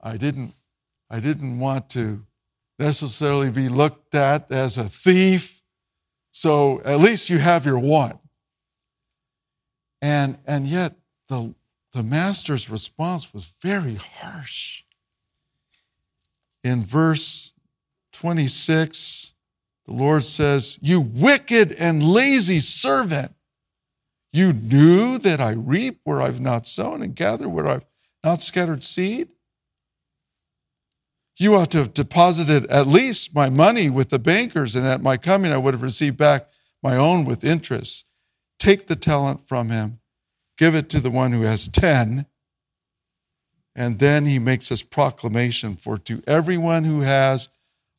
I 0.00 0.16
didn't, 0.16 0.54
I 1.10 1.20
didn't 1.20 1.58
want 1.58 1.90
to 1.90 2.24
necessarily 2.78 3.50
be 3.50 3.68
looked 3.68 4.14
at 4.14 4.50
as 4.50 4.78
a 4.78 4.88
thief. 4.88 5.61
So 6.32 6.80
at 6.84 7.00
least 7.00 7.30
you 7.30 7.38
have 7.38 7.66
your 7.66 7.78
one. 7.78 8.18
And, 10.00 10.38
and 10.46 10.66
yet, 10.66 10.96
the, 11.28 11.54
the 11.92 12.02
master's 12.02 12.68
response 12.68 13.32
was 13.32 13.52
very 13.62 13.94
harsh. 13.94 14.82
In 16.64 16.82
verse 16.82 17.52
26, 18.14 19.34
the 19.86 19.92
Lord 19.92 20.24
says, 20.24 20.78
You 20.80 21.00
wicked 21.00 21.72
and 21.72 22.02
lazy 22.02 22.60
servant, 22.60 23.34
you 24.32 24.52
knew 24.52 25.18
that 25.18 25.40
I 25.40 25.52
reap 25.52 26.00
where 26.04 26.22
I've 26.22 26.40
not 26.40 26.66
sown 26.66 27.02
and 27.02 27.14
gather 27.14 27.48
where 27.48 27.66
I've 27.66 27.84
not 28.24 28.42
scattered 28.42 28.82
seed? 28.82 29.28
You 31.42 31.56
ought 31.56 31.72
to 31.72 31.78
have 31.78 31.92
deposited 31.92 32.66
at 32.66 32.86
least 32.86 33.34
my 33.34 33.50
money 33.50 33.90
with 33.90 34.10
the 34.10 34.20
bankers, 34.20 34.76
and 34.76 34.86
at 34.86 35.02
my 35.02 35.16
coming 35.16 35.50
I 35.50 35.56
would 35.58 35.74
have 35.74 35.82
received 35.82 36.16
back 36.16 36.46
my 36.84 36.94
own 36.94 37.24
with 37.24 37.42
interest. 37.42 38.06
Take 38.60 38.86
the 38.86 38.94
talent 38.94 39.48
from 39.48 39.68
him, 39.68 39.98
give 40.56 40.76
it 40.76 40.88
to 40.90 41.00
the 41.00 41.10
one 41.10 41.32
who 41.32 41.42
has 41.42 41.66
10. 41.66 42.26
And 43.74 43.98
then 43.98 44.24
he 44.24 44.38
makes 44.38 44.68
this 44.68 44.84
proclamation 44.84 45.74
For 45.74 45.98
to 45.98 46.22
everyone 46.28 46.84
who 46.84 47.00
has, 47.00 47.48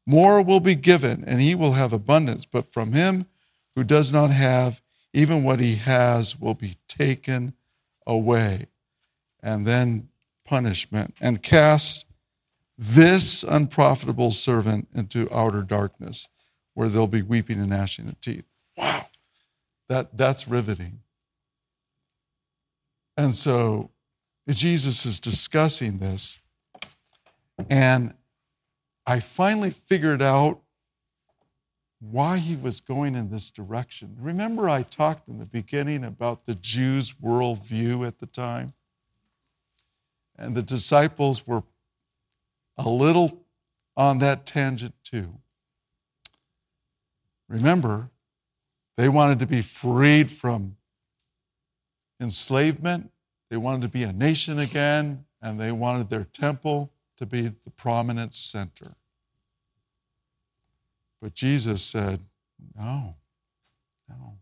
more 0.08 0.42
will 0.42 0.62
be 0.62 0.76
given, 0.76 1.26
and 1.28 1.42
he 1.42 1.54
will 1.54 1.74
have 1.74 1.92
abundance. 1.92 2.46
But 2.46 2.72
from 2.72 2.94
him 2.94 3.26
who 3.76 3.84
does 3.84 4.10
not 4.10 4.30
have, 4.30 4.82
even 5.12 5.44
what 5.44 5.60
he 5.60 5.76
has 5.76 6.40
will 6.40 6.54
be 6.54 6.78
taken 6.88 7.56
away. 8.08 8.68
And 9.42 9.68
then 9.68 10.08
punishment. 10.46 11.16
And 11.20 11.44
cast 11.44 12.06
this 12.78 13.44
unprofitable 13.44 14.32
servant 14.32 14.88
into 14.94 15.28
outer 15.34 15.62
darkness, 15.62 16.28
where 16.74 16.90
there'll 16.90 17.08
be 17.08 17.22
weeping 17.22 17.60
and 17.60 17.70
gnashing 17.70 18.08
of 18.08 18.20
teeth. 18.20 18.46
Wow, 18.78 19.08
that, 19.90 20.18
that's 20.18 20.48
riveting. 20.48 21.00
And 23.16 23.36
so 23.36 23.92
Jesus 24.50 25.06
is 25.06 25.20
discussing 25.20 26.00
this, 26.00 26.40
and 27.70 28.14
I 29.06 29.20
finally 29.20 29.70
figured 29.70 30.22
out 30.22 30.60
why 32.12 32.38
he 32.38 32.56
was 32.56 32.82
going 32.82 33.16
in 33.16 33.30
this 33.30 33.50
direction. 33.50 34.16
Remember, 34.20 34.70
I 34.70 34.84
talked 34.84 35.30
in 35.30 35.40
the 35.40 35.46
beginning 35.46 36.04
about 36.04 36.46
the 36.46 36.56
Jews' 36.56 37.14
worldview 37.14 38.06
at 38.06 38.20
the 38.20 38.26
time? 38.26 38.74
And 40.38 40.56
the 40.56 40.64
disciples 40.64 41.48
were 41.48 41.64
a 42.78 42.90
little 42.90 43.46
on 43.96 44.20
that 44.20 44.46
tangent 44.46 44.94
too. 45.04 45.34
Remember, 47.48 48.10
they 48.98 49.10
wanted 49.10 49.40
to 49.40 49.46
be 49.46 49.62
freed 49.62 50.32
from 50.32 50.76
enslavement, 52.20 53.12
they 53.50 53.58
wanted 53.58 53.82
to 53.84 53.90
be 53.90 54.04
a 54.04 54.14
nation 54.14 54.60
again, 54.60 55.26
and 55.42 55.60
they 55.60 55.72
wanted 55.72 56.10
their 56.10 56.24
temple 56.24 56.92
to 57.18 57.26
be 57.26 57.42
the 57.42 57.70
prominent 57.76 58.34
center. 58.34 58.96
But 61.22 61.34
Jesus 61.34 61.84
said, 61.84 62.20
No, 62.76 63.16
no. 64.10 64.38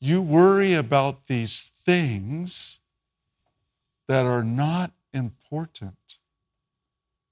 You 0.00 0.20
worry 0.20 0.74
about 0.74 1.26
these 1.26 1.70
things 1.84 2.80
that 4.08 4.26
are 4.26 4.44
not 4.44 4.92
important. 5.12 6.18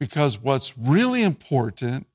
Because 0.01 0.39
what's 0.41 0.77
really 0.79 1.23
important 1.23 2.07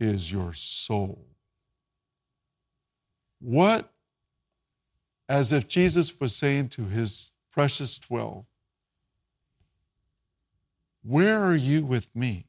is 0.00 0.32
your 0.32 0.54
soul. 0.54 1.26
What, 3.40 3.92
as 5.28 5.52
if 5.52 5.68
Jesus 5.68 6.18
was 6.18 6.34
saying 6.34 6.70
to 6.70 6.84
his 6.84 7.32
precious 7.52 7.98
12, 7.98 8.46
where 11.02 11.38
are 11.44 11.54
you 11.54 11.84
with 11.84 12.08
me? 12.16 12.46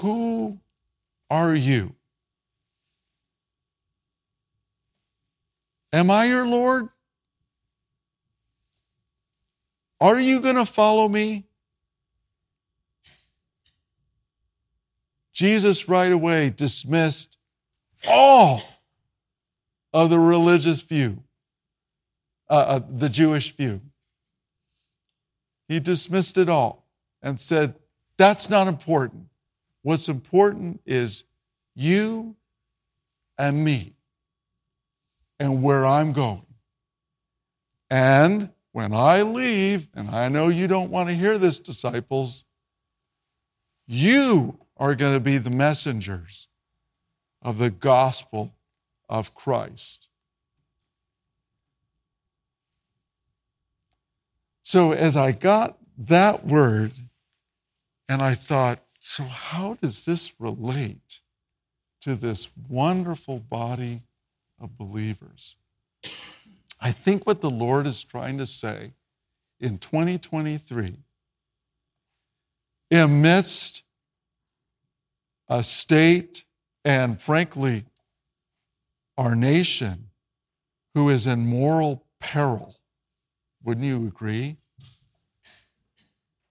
Who 0.00 0.58
are 1.30 1.54
you? 1.54 1.94
Am 5.92 6.10
I 6.10 6.24
your 6.24 6.46
Lord? 6.46 6.88
Are 10.04 10.20
you 10.20 10.40
going 10.40 10.56
to 10.56 10.66
follow 10.66 11.08
me? 11.08 11.46
Jesus 15.32 15.88
right 15.88 16.12
away 16.12 16.50
dismissed 16.50 17.38
all 18.06 18.62
of 19.94 20.10
the 20.10 20.18
religious 20.18 20.82
view, 20.82 21.22
uh, 22.50 22.64
uh, 22.68 22.80
the 22.86 23.08
Jewish 23.08 23.56
view. 23.56 23.80
He 25.68 25.80
dismissed 25.80 26.36
it 26.36 26.50
all 26.50 26.86
and 27.22 27.40
said, 27.40 27.74
That's 28.18 28.50
not 28.50 28.68
important. 28.68 29.28
What's 29.80 30.10
important 30.10 30.82
is 30.84 31.24
you 31.74 32.36
and 33.38 33.64
me 33.64 33.94
and 35.40 35.62
where 35.62 35.86
I'm 35.86 36.12
going. 36.12 36.44
And 37.88 38.50
when 38.74 38.92
I 38.92 39.22
leave, 39.22 39.86
and 39.94 40.10
I 40.10 40.28
know 40.28 40.48
you 40.48 40.66
don't 40.66 40.90
want 40.90 41.08
to 41.08 41.14
hear 41.14 41.38
this, 41.38 41.60
disciples, 41.60 42.44
you 43.86 44.58
are 44.76 44.96
going 44.96 45.14
to 45.14 45.20
be 45.20 45.38
the 45.38 45.48
messengers 45.48 46.48
of 47.40 47.58
the 47.58 47.70
gospel 47.70 48.52
of 49.08 49.32
Christ. 49.32 50.08
So, 54.62 54.90
as 54.90 55.16
I 55.16 55.30
got 55.30 55.78
that 55.96 56.44
word, 56.44 56.90
and 58.08 58.20
I 58.20 58.34
thought, 58.34 58.80
so 58.98 59.22
how 59.22 59.78
does 59.80 60.04
this 60.04 60.32
relate 60.40 61.20
to 62.00 62.16
this 62.16 62.48
wonderful 62.68 63.38
body 63.38 64.02
of 64.60 64.76
believers? 64.76 65.54
I 66.84 66.92
think 66.92 67.26
what 67.26 67.40
the 67.40 67.48
Lord 67.48 67.86
is 67.86 68.04
trying 68.04 68.36
to 68.36 68.44
say 68.44 68.92
in 69.58 69.78
2023, 69.78 70.98
amidst 72.90 73.84
a 75.48 75.62
state 75.62 76.44
and 76.84 77.18
frankly, 77.18 77.86
our 79.16 79.34
nation 79.34 80.10
who 80.92 81.08
is 81.08 81.26
in 81.26 81.46
moral 81.46 82.04
peril, 82.20 82.76
wouldn't 83.62 83.86
you 83.86 84.06
agree? 84.06 84.58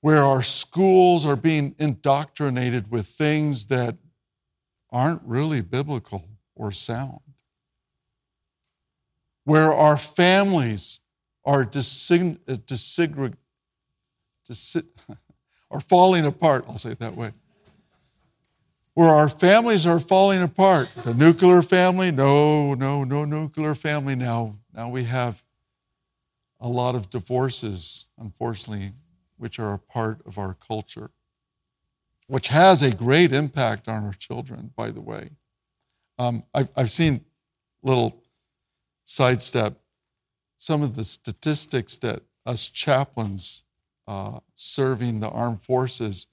Where 0.01 0.23
our 0.23 0.41
schools 0.41 1.27
are 1.27 1.35
being 1.35 1.75
indoctrinated 1.77 2.89
with 2.89 3.05
things 3.05 3.67
that 3.67 3.97
aren't 4.89 5.21
really 5.25 5.61
biblical 5.61 6.27
or 6.55 6.71
sound 6.71 7.22
where 9.45 9.73
our 9.73 9.97
families 9.97 10.99
are 11.45 11.65
disig- 11.65 12.37
uh, 12.47 12.57
are 15.71 15.81
falling 15.81 16.25
apart. 16.25 16.65
I'll 16.67 16.77
say 16.77 16.91
it 16.91 16.99
that 16.99 17.15
way. 17.15 17.31
Where 18.93 19.09
our 19.09 19.29
families 19.29 19.85
are 19.85 19.99
falling 19.99 20.43
apart. 20.43 20.89
The 21.03 21.13
nuclear 21.13 21.61
family, 21.61 22.11
no, 22.11 22.75
no, 22.75 23.03
no 23.03 23.25
nuclear 23.25 23.73
family 23.73 24.15
now. 24.15 24.55
Now 24.73 24.89
we 24.89 25.03
have 25.05 25.43
a 26.59 26.67
lot 26.67 26.95
of 26.95 27.09
divorces, 27.09 28.05
unfortunately, 28.19 28.93
which 29.37 29.59
are 29.59 29.73
a 29.73 29.79
part 29.79 30.21
of 30.25 30.37
our 30.37 30.53
culture, 30.53 31.11
which 32.27 32.47
has 32.47 32.81
a 32.81 32.93
great 32.93 33.33
impact 33.33 33.89
on 33.89 34.05
our 34.05 34.13
children, 34.13 34.71
by 34.77 34.91
the 34.91 35.01
way. 35.01 35.31
Um, 36.19 36.43
I've, 36.53 36.69
I've 36.77 36.91
seen 36.91 37.25
little 37.81 38.22
sidestep 39.13 39.79
some 40.57 40.81
of 40.81 40.95
the 40.95 41.03
statistics 41.03 41.97
that 41.97 42.23
us 42.45 42.69
chaplains 42.69 43.65
uh, 44.07 44.39
serving 44.55 45.19
the 45.19 45.29
armed 45.29 45.61
forces, 45.61 46.25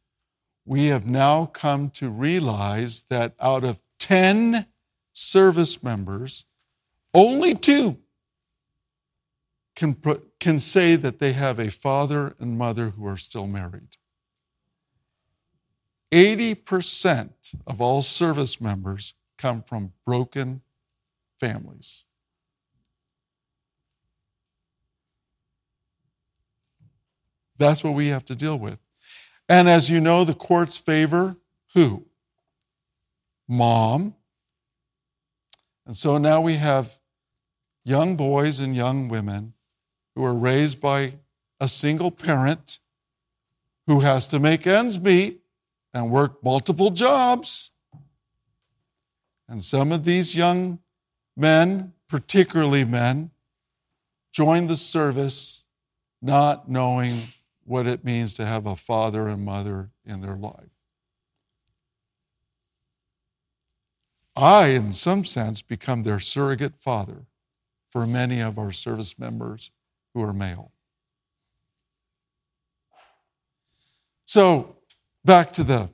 we 0.64 0.86
have 0.86 1.04
now 1.04 1.46
come 1.46 1.90
to 1.90 2.08
realize 2.08 3.02
that 3.08 3.34
out 3.40 3.64
of 3.64 3.82
10 3.98 4.66
service 5.12 5.82
members, 5.82 6.44
only 7.12 7.56
two 7.56 7.96
can, 9.74 9.96
can 10.38 10.60
say 10.60 10.94
that 10.94 11.18
they 11.18 11.32
have 11.32 11.58
a 11.58 11.72
father 11.72 12.36
and 12.38 12.56
mother 12.56 12.90
who 12.90 13.04
are 13.04 13.16
still 13.16 13.48
married. 13.48 13.96
80% 16.12 17.30
of 17.66 17.80
all 17.80 18.00
service 18.00 18.60
members 18.60 19.14
come 19.36 19.60
from 19.60 19.92
broken 20.06 20.62
families. 21.40 22.04
That's 27.60 27.84
what 27.84 27.92
we 27.92 28.08
have 28.08 28.24
to 28.24 28.34
deal 28.34 28.58
with. 28.58 28.80
And 29.46 29.68
as 29.68 29.90
you 29.90 30.00
know, 30.00 30.24
the 30.24 30.34
courts 30.34 30.78
favor 30.78 31.36
who? 31.74 32.06
Mom. 33.46 34.14
And 35.86 35.94
so 35.96 36.16
now 36.18 36.40
we 36.40 36.54
have 36.54 36.98
young 37.84 38.16
boys 38.16 38.60
and 38.60 38.74
young 38.74 39.08
women 39.08 39.52
who 40.14 40.24
are 40.24 40.34
raised 40.34 40.80
by 40.80 41.14
a 41.60 41.68
single 41.68 42.10
parent 42.10 42.78
who 43.86 44.00
has 44.00 44.26
to 44.28 44.38
make 44.38 44.66
ends 44.66 44.98
meet 44.98 45.42
and 45.92 46.10
work 46.10 46.42
multiple 46.42 46.90
jobs. 46.90 47.72
And 49.48 49.62
some 49.62 49.92
of 49.92 50.04
these 50.04 50.34
young 50.34 50.78
men, 51.36 51.92
particularly 52.08 52.84
men, 52.84 53.32
join 54.32 54.66
the 54.66 54.76
service 54.76 55.64
not 56.22 56.70
knowing 56.70 57.24
what 57.70 57.86
it 57.86 58.04
means 58.04 58.34
to 58.34 58.44
have 58.44 58.66
a 58.66 58.74
father 58.74 59.28
and 59.28 59.44
mother 59.44 59.90
in 60.04 60.20
their 60.20 60.34
life. 60.34 60.74
I, 64.34 64.68
in 64.68 64.92
some 64.92 65.24
sense, 65.24 65.62
become 65.62 66.02
their 66.02 66.18
surrogate 66.18 66.76
father 66.76 67.26
for 67.92 68.08
many 68.08 68.40
of 68.40 68.58
our 68.58 68.72
service 68.72 69.20
members 69.20 69.70
who 70.12 70.20
are 70.20 70.32
male. 70.32 70.72
So, 74.24 74.74
back 75.24 75.52
to 75.52 75.62
the, 75.62 75.90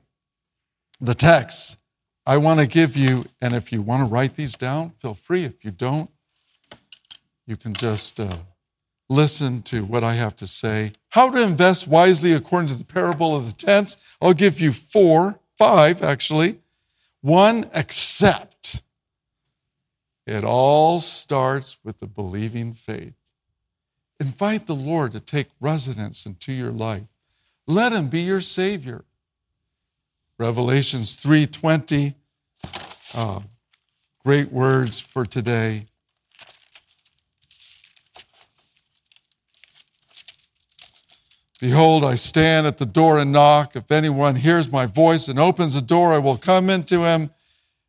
the 0.99 1.13
text. 1.13 1.77
I 2.25 2.37
want 2.37 2.59
to 2.59 2.65
give 2.65 2.97
you, 2.97 3.25
and 3.39 3.53
if 3.53 3.71
you 3.71 3.83
want 3.83 4.01
to 4.01 4.11
write 4.11 4.35
these 4.35 4.55
down, 4.55 4.93
feel 4.97 5.13
free. 5.13 5.43
If 5.43 5.63
you 5.63 5.69
don't, 5.69 6.09
you 7.45 7.55
can 7.55 7.73
just 7.73 8.19
uh, 8.19 8.37
listen 9.09 9.61
to 9.63 9.85
what 9.85 10.03
I 10.03 10.15
have 10.15 10.35
to 10.37 10.47
say. 10.47 10.93
How 11.17 11.31
to 11.31 11.41
invest 11.41 11.87
wisely 11.87 12.33
according 12.33 12.69
to 12.69 12.75
the 12.75 12.85
parable 12.85 13.35
of 13.35 13.47
the 13.47 13.51
tents. 13.51 13.97
I'll 14.21 14.35
give 14.35 14.59
you 14.59 14.71
four, 14.71 15.39
five 15.57 16.03
actually. 16.03 16.59
One, 17.21 17.67
accept. 17.73 18.83
It 20.27 20.43
all 20.43 21.01
starts 21.01 21.79
with 21.83 21.97
the 21.97 22.05
believing 22.05 22.75
faith. 22.75 23.15
Invite 24.19 24.67
the 24.67 24.75
Lord 24.75 25.11
to 25.13 25.19
take 25.19 25.47
residence 25.59 26.27
into 26.27 26.53
your 26.53 26.71
life. 26.71 27.07
Let 27.65 27.93
him 27.93 28.09
be 28.09 28.21
your 28.21 28.41
savior. 28.41 29.03
Revelations 30.37 31.17
3:20 31.17 32.13
uh, 33.15 33.39
great 34.23 34.51
words 34.51 34.99
for 34.99 35.25
today. 35.25 35.87
Behold, 41.59 42.05
I 42.05 42.15
stand 42.15 42.67
at 42.67 42.77
the 42.77 42.85
door 42.85 43.17
and 43.17 43.31
knock. 43.31 43.75
If 43.75 43.91
anyone 43.91 44.35
hears 44.35 44.71
my 44.71 44.85
voice 44.85 45.27
and 45.27 45.39
opens 45.39 45.73
the 45.73 45.81
door, 45.81 46.13
I 46.13 46.19
will 46.19 46.37
come 46.37 46.69
into 46.69 47.03
him 47.03 47.31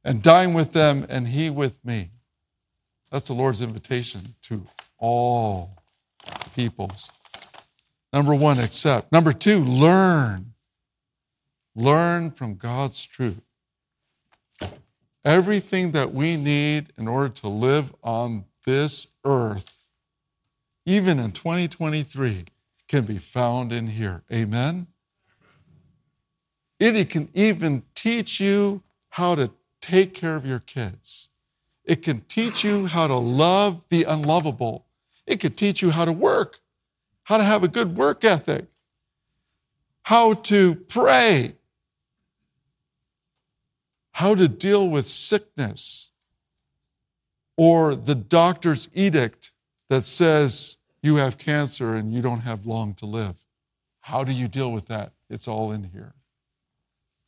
and 0.05 0.23
dine 0.23 0.55
with 0.55 0.73
them, 0.73 1.05
and 1.09 1.29
he 1.29 1.51
with 1.51 1.85
me. 1.85 2.11
That's 3.11 3.27
the 3.27 3.35
Lord's 3.35 3.61
invitation 3.61 4.23
to 4.43 4.65
all 4.99 5.77
peoples. 6.55 7.11
Number 8.13 8.35
one, 8.35 8.59
accept. 8.59 9.13
Number 9.13 9.35
two, 9.35 9.59
learn. 9.59 10.55
Learn 11.75 12.31
from 12.31 12.55
God's 12.55 13.05
truth. 13.05 13.43
Everything 15.25 15.93
that 15.93 16.15
we 16.15 16.37
need 16.37 16.87
in 16.97 17.07
order 17.07 17.29
to 17.29 17.49
live 17.49 17.95
on 18.03 18.45
this 18.65 19.07
earth, 19.25 19.89
even 20.87 21.19
in 21.19 21.33
2023, 21.33 22.47
can 22.89 23.05
be 23.05 23.19
found 23.19 23.73
in 23.73 23.87
here. 23.87 24.23
Amen? 24.33 24.87
It 26.81 27.11
can 27.11 27.29
even 27.35 27.83
teach 27.95 28.41
you 28.41 28.83
how 29.11 29.35
to 29.35 29.51
take 29.81 30.15
care 30.15 30.37
of 30.37 30.47
your 30.47 30.61
kids. 30.61 31.31
It 31.85 32.03
can 32.03 32.23
teach 32.23 32.65
you 32.65 32.87
how 32.87 33.07
to 33.07 33.17
love 33.17 33.83
the 33.89 34.05
unlovable. 34.05 34.87
It 35.27 35.41
can 35.41 35.53
teach 35.53 35.83
you 35.83 35.91
how 35.91 36.05
to 36.05 36.13
work 36.13 36.61
how 37.29 37.37
to 37.37 37.45
have 37.45 37.63
a 37.63 37.69
good 37.69 37.95
work 37.95 38.25
ethic, 38.25 38.65
how 40.05 40.33
to 40.33 40.75
pray, 40.75 41.55
how 44.13 44.35
to 44.35 44.49
deal 44.49 44.89
with 44.89 45.07
sickness, 45.07 46.11
or 47.55 47.95
the 47.95 48.15
doctor's 48.15 48.89
edict 48.95 49.53
that 49.91 50.05
says 50.05 50.78
you 51.03 51.17
have 51.17 51.39
cancer 51.39 51.95
and 51.95 52.13
you 52.13 52.23
don't 52.23 52.41
have 52.41 52.67
long 52.67 52.95
to 52.95 53.07
live. 53.07 53.37
How 54.01 54.25
do 54.25 54.33
you 54.33 54.49
deal 54.49 54.73
with 54.73 54.87
that? 54.87 55.13
It's 55.31 55.49
all 55.49 55.73
in 55.73 55.85
here. 55.85 56.15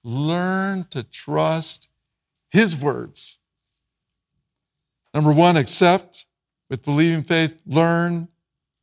Learn 0.02 0.84
to 0.90 1.02
trust 1.02 1.88
His 2.50 2.74
words. 2.74 3.38
Number 5.12 5.32
one, 5.32 5.56
accept 5.56 6.26
with 6.68 6.84
believing 6.84 7.22
faith. 7.22 7.60
Learn 7.66 8.28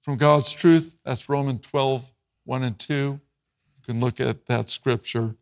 from 0.01 0.17
God's 0.17 0.51
truth. 0.51 0.95
That's 1.03 1.27
Romans 1.29 1.61
12, 1.61 2.11
1 2.45 2.63
and 2.63 2.77
2. 2.77 2.93
You 2.93 3.19
can 3.85 3.99
look 3.99 4.19
at 4.19 4.45
that 4.47 4.69
scripture, 4.69 5.35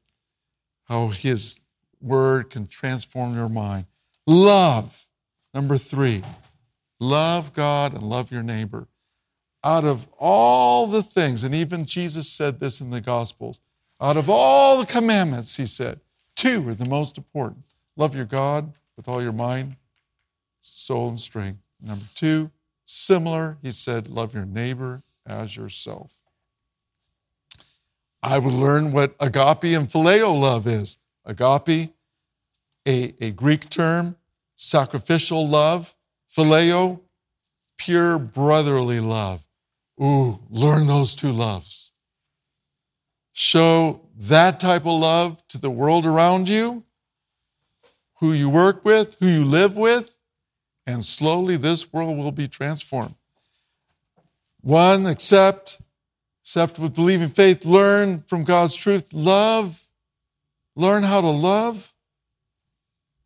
how 0.86 1.10
his 1.10 1.60
word 2.02 2.50
can 2.52 2.68
transform 2.68 3.36
your 3.36 3.50
mind. 3.50 3.86
Love, 4.28 5.08
number 5.54 5.78
three, 5.78 6.24
love 7.00 7.54
God 7.54 7.94
and 7.94 8.04
love 8.04 8.32
your 8.32 8.44
neighbor. 8.44 8.88
Out 9.66 9.84
of 9.84 10.08
all 10.18 10.88
the 10.88 11.04
things, 11.04 11.44
and 11.44 11.54
even 11.54 11.86
Jesus 11.86 12.30
said 12.30 12.60
this 12.60 12.80
in 12.80 12.92
the 12.92 13.02
Gospels, 13.02 13.60
out 14.00 14.16
of 14.16 14.30
all 14.30 14.78
the 14.78 14.86
commandments, 14.86 15.58
he 15.58 15.66
said, 15.66 16.00
two 16.36 16.68
are 16.70 16.76
the 16.76 16.86
most 16.86 17.18
important. 17.18 17.66
Love 17.98 18.16
your 18.16 18.26
God 18.26 18.72
with 18.96 19.08
all 19.08 19.22
your 19.22 19.34
mind, 19.34 19.76
soul, 20.62 21.10
and 21.10 21.20
strength. 21.20 21.60
Number 21.82 22.06
two, 22.14 22.52
Similar, 22.86 23.58
he 23.64 23.72
said, 23.72 24.08
love 24.08 24.36
your 24.36 24.46
neighbor 24.46 25.02
as 25.26 25.56
yourself. 25.56 26.14
I 28.22 28.38
would 28.38 28.54
learn 28.54 28.92
what 28.92 29.16
agape 29.20 29.64
and 29.64 29.88
phileo 29.88 30.40
love 30.40 30.68
is. 30.68 30.98
Agape, 31.26 31.94
a, 32.88 33.14
a 33.20 33.32
Greek 33.32 33.70
term, 33.70 34.16
sacrificial 34.56 35.48
love. 35.48 35.96
Phileo, 36.36 37.00
pure 37.78 38.20
brotherly 38.20 39.00
love. 39.00 39.45
Ooh, 40.02 40.40
learn 40.50 40.88
those 40.88 41.16
two 41.16 41.32
loves. 41.32 41.92
Show 43.32 44.02
that 44.18 44.60
type 44.60 44.86
of 44.86 45.00
love 45.00 45.46
to 45.50 45.58
the 45.58 45.70
world 45.70 46.06
around 46.06 46.48
you, 46.50 46.84
who 48.20 48.34
you 48.34 48.50
work 48.50 48.84
with, 48.86 49.16
who 49.20 49.28
you 49.28 49.46
live 49.46 49.78
with, 49.78 50.18
and 50.86 51.04
slowly 51.04 51.58
this 51.58 51.92
world 51.92 52.18
will 52.18 52.32
be 52.32 52.48
transformed. 52.48 53.16
One, 54.62 55.06
accept, 55.06 55.80
accept 56.44 56.80
with 56.80 56.96
believing 56.96 57.30
faith, 57.30 57.66
learn 57.66 58.24
from 58.28 58.44
God's 58.44 58.76
truth, 58.76 59.14
love, 59.14 59.88
learn 60.76 61.04
how 61.04 61.22
to 61.22 61.30
love. 61.30 61.94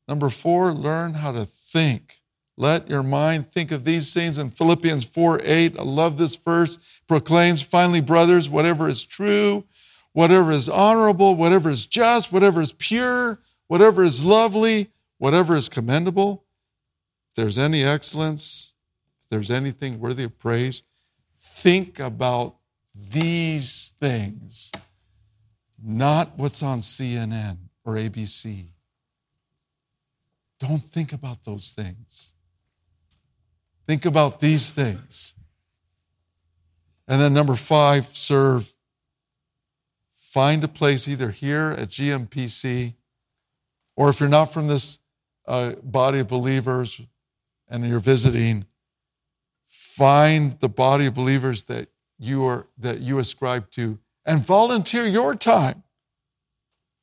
Number 0.07 0.29
four, 0.29 0.71
learn 0.71 1.13
how 1.13 1.31
to 1.31 1.45
think. 1.45 2.18
Let 2.59 2.89
your 2.89 3.03
mind 3.03 3.53
think 3.53 3.71
of 3.71 3.85
these 3.85 4.13
things 4.13 4.37
in 4.37 4.51
Philippians 4.51 5.05
4 5.05 5.39
8. 5.41 5.79
I 5.79 5.81
love 5.81 6.17
this 6.17 6.35
verse. 6.35 6.77
Proclaims, 7.07 7.61
finally, 7.61 8.01
brothers, 8.01 8.49
whatever 8.49 8.89
is 8.89 9.05
true, 9.05 9.63
whatever 10.11 10.51
is 10.51 10.67
honorable, 10.67 11.35
whatever 11.35 11.69
is 11.69 11.85
just, 11.85 12.33
whatever 12.33 12.61
is 12.61 12.73
pure, 12.73 13.39
whatever 13.67 14.03
is 14.03 14.25
lovely, 14.25 14.91
whatever 15.19 15.55
is 15.55 15.69
commendable 15.69 16.43
if 17.29 17.35
there's 17.37 17.57
any 17.57 17.81
excellence, 17.81 18.73
if 19.23 19.29
there's 19.29 19.51
anything 19.51 19.97
worthy 19.97 20.25
of 20.25 20.37
praise, 20.37 20.83
think 21.39 21.97
about 21.97 22.57
these 22.93 23.93
things, 24.01 24.73
not 25.81 26.37
what's 26.37 26.61
on 26.61 26.81
CNN 26.81 27.55
or 27.85 27.93
ABC. 27.93 28.65
Don't 30.59 30.83
think 30.83 31.13
about 31.13 31.45
those 31.45 31.71
things. 31.71 32.33
Think 33.89 34.05
about 34.05 34.39
these 34.39 34.69
things. 34.69 35.33
And 37.07 37.19
then 37.19 37.33
number 37.33 37.55
five, 37.55 38.15
serve. 38.15 38.71
Find 40.15 40.63
a 40.63 40.67
place 40.67 41.07
either 41.07 41.31
here 41.31 41.75
at 41.75 41.89
GMPC, 41.89 42.93
or 43.95 44.11
if 44.11 44.19
you're 44.19 44.29
not 44.29 44.53
from 44.53 44.67
this 44.67 44.99
uh, 45.47 45.71
body 45.81 46.19
of 46.19 46.27
believers, 46.27 47.01
and 47.67 47.83
you're 47.83 47.99
visiting, 47.99 48.67
find 49.67 50.59
the 50.59 50.69
body 50.69 51.07
of 51.07 51.15
believers 51.15 51.63
that 51.63 51.89
you 52.19 52.45
are 52.45 52.67
that 52.77 52.99
you 52.99 53.17
ascribe 53.17 53.71
to 53.71 53.97
and 54.23 54.45
volunteer 54.45 55.07
your 55.07 55.33
time. 55.33 55.81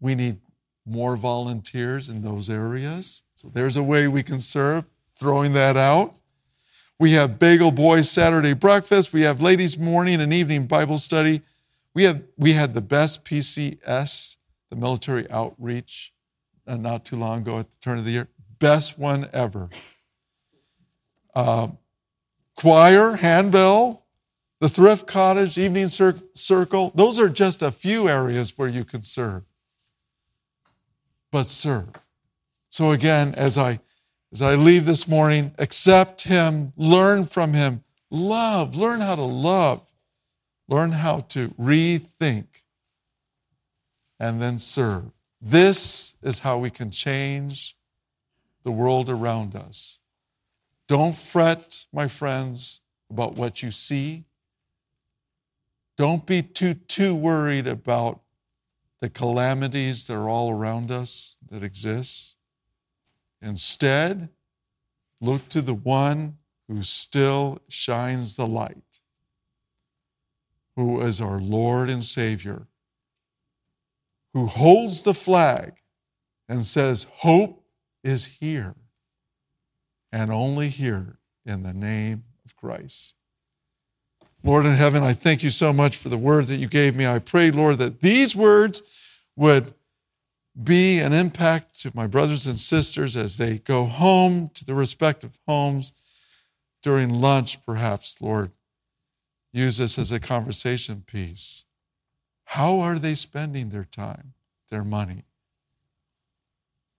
we 0.00 0.14
need 0.14 0.38
more 0.86 1.16
volunteers 1.16 2.08
in 2.08 2.22
those 2.22 2.48
areas. 2.48 3.22
So 3.36 3.50
there's 3.52 3.76
a 3.76 3.82
way 3.82 4.08
we 4.08 4.22
can 4.22 4.38
serve, 4.38 4.84
throwing 5.18 5.52
that 5.52 5.76
out. 5.76 6.14
We 7.00 7.12
have 7.12 7.38
Bagel 7.38 7.70
Boys 7.70 8.10
Saturday 8.10 8.52
breakfast. 8.52 9.14
We 9.14 9.22
have 9.22 9.40
ladies' 9.40 9.78
morning 9.78 10.20
and 10.20 10.34
evening 10.34 10.66
Bible 10.66 10.98
study. 10.98 11.40
We, 11.94 12.04
have, 12.04 12.20
we 12.36 12.52
had 12.52 12.74
the 12.74 12.82
best 12.82 13.24
PCS, 13.24 14.36
the 14.68 14.76
military 14.76 15.28
outreach, 15.30 16.12
uh, 16.66 16.76
not 16.76 17.06
too 17.06 17.16
long 17.16 17.38
ago 17.38 17.58
at 17.58 17.70
the 17.70 17.76
turn 17.78 17.96
of 17.96 18.04
the 18.04 18.10
year. 18.10 18.28
Best 18.58 18.98
one 18.98 19.30
ever. 19.32 19.70
Uh, 21.34 21.68
choir, 22.54 23.16
handbell, 23.16 24.04
the 24.60 24.68
thrift 24.68 25.06
cottage, 25.06 25.56
evening 25.56 25.88
cir- 25.88 26.20
circle. 26.34 26.92
Those 26.94 27.18
are 27.18 27.30
just 27.30 27.62
a 27.62 27.72
few 27.72 28.10
areas 28.10 28.58
where 28.58 28.68
you 28.68 28.84
can 28.84 29.04
serve 29.04 29.44
but 31.30 31.46
serve. 31.46 31.88
So 32.68 32.90
again, 32.90 33.34
as 33.36 33.56
I 33.56 33.78
as 34.32 34.42
I 34.42 34.54
leave 34.54 34.86
this 34.86 35.08
morning, 35.08 35.52
accept 35.58 36.22
him, 36.22 36.72
learn 36.76 37.26
from 37.26 37.52
him, 37.52 37.82
love, 38.10 38.76
learn 38.76 39.00
how 39.00 39.16
to 39.16 39.22
love, 39.22 39.82
learn 40.68 40.92
how 40.92 41.20
to 41.30 41.48
rethink, 41.50 42.46
and 44.20 44.40
then 44.40 44.58
serve. 44.58 45.10
This 45.40 46.14
is 46.22 46.38
how 46.40 46.58
we 46.58 46.70
can 46.70 46.90
change 46.90 47.76
the 48.62 48.70
world 48.70 49.08
around 49.08 49.56
us. 49.56 49.98
Don't 50.86 51.16
fret, 51.16 51.84
my 51.92 52.06
friends, 52.06 52.82
about 53.10 53.34
what 53.34 53.62
you 53.62 53.70
see. 53.70 54.24
Don't 55.96 56.24
be 56.24 56.42
too, 56.42 56.74
too 56.74 57.14
worried 57.14 57.66
about 57.66 58.20
the 59.00 59.10
calamities 59.10 60.06
that 60.06 60.14
are 60.14 60.28
all 60.28 60.50
around 60.50 60.90
us 60.90 61.36
that 61.50 61.62
exist. 61.62 62.36
Instead, 63.42 64.28
look 65.20 65.48
to 65.48 65.62
the 65.62 65.74
one 65.74 66.36
who 66.68 66.82
still 66.82 67.60
shines 67.68 68.36
the 68.36 68.46
light, 68.46 69.00
who 70.76 71.00
is 71.00 71.20
our 71.20 71.40
Lord 71.40 71.90
and 71.90 72.04
Savior, 72.04 72.66
who 74.34 74.46
holds 74.46 75.02
the 75.02 75.14
flag 75.14 75.72
and 76.48 76.64
says, 76.64 77.06
Hope 77.10 77.64
is 78.04 78.24
here, 78.24 78.74
and 80.12 80.30
only 80.30 80.68
here 80.68 81.18
in 81.44 81.62
the 81.62 81.74
name 81.74 82.24
of 82.44 82.56
Christ. 82.56 83.14
Lord 84.42 84.64
in 84.64 84.74
heaven, 84.74 85.02
I 85.02 85.12
thank 85.12 85.42
you 85.42 85.50
so 85.50 85.72
much 85.72 85.96
for 85.96 86.08
the 86.08 86.18
word 86.18 86.46
that 86.46 86.56
you 86.56 86.66
gave 86.66 86.96
me. 86.96 87.06
I 87.06 87.18
pray, 87.18 87.50
Lord, 87.50 87.78
that 87.78 88.00
these 88.00 88.34
words 88.34 88.82
would 89.36 89.74
be 90.62 90.98
an 90.98 91.12
impact 91.12 91.80
to 91.80 91.92
my 91.94 92.06
brothers 92.06 92.46
and 92.46 92.56
sisters 92.56 93.16
as 93.16 93.36
they 93.36 93.58
go 93.58 93.84
home 93.86 94.50
to 94.54 94.64
their 94.64 94.74
respective 94.74 95.38
homes 95.46 95.92
during 96.82 97.10
lunch, 97.10 97.64
perhaps, 97.64 98.16
Lord. 98.20 98.50
Use 99.52 99.78
this 99.78 99.98
as 99.98 100.12
a 100.12 100.20
conversation 100.20 101.02
piece. 101.06 101.64
How 102.44 102.80
are 102.80 102.98
they 102.98 103.14
spending 103.14 103.68
their 103.68 103.84
time, 103.84 104.34
their 104.70 104.84
money? 104.84 105.24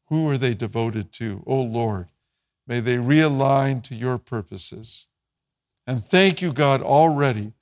Who 0.08 0.28
are 0.30 0.38
they 0.38 0.54
devoted 0.54 1.12
to? 1.14 1.44
Oh 1.48 1.62
Lord, 1.62 2.08
may 2.68 2.80
they 2.80 2.98
realign 2.98 3.82
to 3.84 3.96
your 3.96 4.18
purposes. 4.18 5.08
And 5.88 6.04
thank 6.04 6.42
you, 6.42 6.54
God, 6.54 6.82
already 6.82 7.54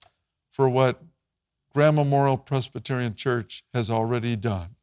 for 0.51 0.67
what 0.67 1.01
Graham 1.73 1.95
Memorial 1.95 2.37
Presbyterian 2.37 3.15
Church 3.15 3.63
has 3.73 3.89
already 3.89 4.35
done. 4.35 4.75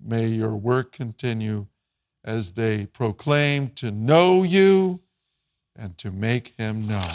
May 0.00 0.28
your 0.28 0.56
work 0.56 0.92
continue 0.92 1.66
as 2.24 2.52
they 2.52 2.86
proclaim 2.86 3.70
to 3.70 3.90
know 3.90 4.42
you 4.42 5.00
and 5.76 5.96
to 5.98 6.10
make 6.10 6.54
him 6.56 6.86
known. 6.86 7.10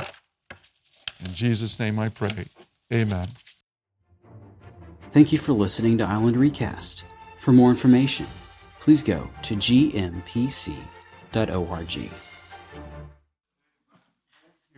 In 1.23 1.33
Jesus' 1.33 1.79
name 1.79 1.99
I 1.99 2.09
pray. 2.09 2.47
Amen. 2.91 3.27
Thank 5.11 5.31
you 5.31 5.37
for 5.37 5.53
listening 5.53 5.97
to 5.99 6.05
Island 6.05 6.37
Recast. 6.37 7.03
For 7.39 7.51
more 7.51 7.69
information, 7.69 8.27
please 8.79 9.03
go 9.03 9.29
to 9.43 9.55
gmpc.org 9.55 10.73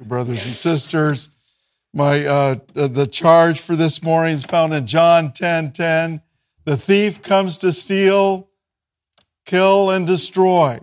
brothers 0.01 0.45
and 0.45 0.53
sisters. 0.53 1.29
My 1.93 2.25
uh, 2.25 2.55
the 2.73 3.07
charge 3.07 3.61
for 3.61 3.75
this 3.75 4.03
morning 4.03 4.33
is 4.33 4.43
found 4.43 4.73
in 4.73 4.85
John 4.85 5.31
10 5.31 5.71
10. 5.71 6.21
The 6.65 6.77
thief 6.77 7.21
comes 7.21 7.59
to 7.59 7.71
steal, 7.71 8.49
kill, 9.45 9.91
and 9.91 10.07
destroy. 10.07 10.79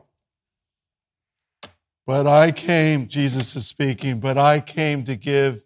But 2.07 2.26
I 2.28 2.53
came, 2.53 3.09
Jesus 3.09 3.57
is 3.57 3.66
speaking, 3.66 4.20
but 4.20 4.39
I 4.39 4.61
came 4.61 5.05
to 5.05 5.16
give 5.16 5.64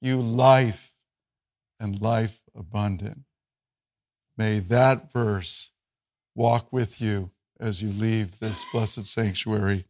you 0.00 0.20
life 0.20 0.94
and 1.78 2.00
life 2.00 2.40
abundant. 2.54 3.20
May 4.36 4.60
that 4.60 5.12
verse 5.12 5.72
walk 6.34 6.72
with 6.72 7.00
you 7.00 7.30
as 7.58 7.82
you 7.82 7.90
leave 7.90 8.38
this 8.38 8.64
blessed 8.72 9.04
sanctuary 9.04 9.84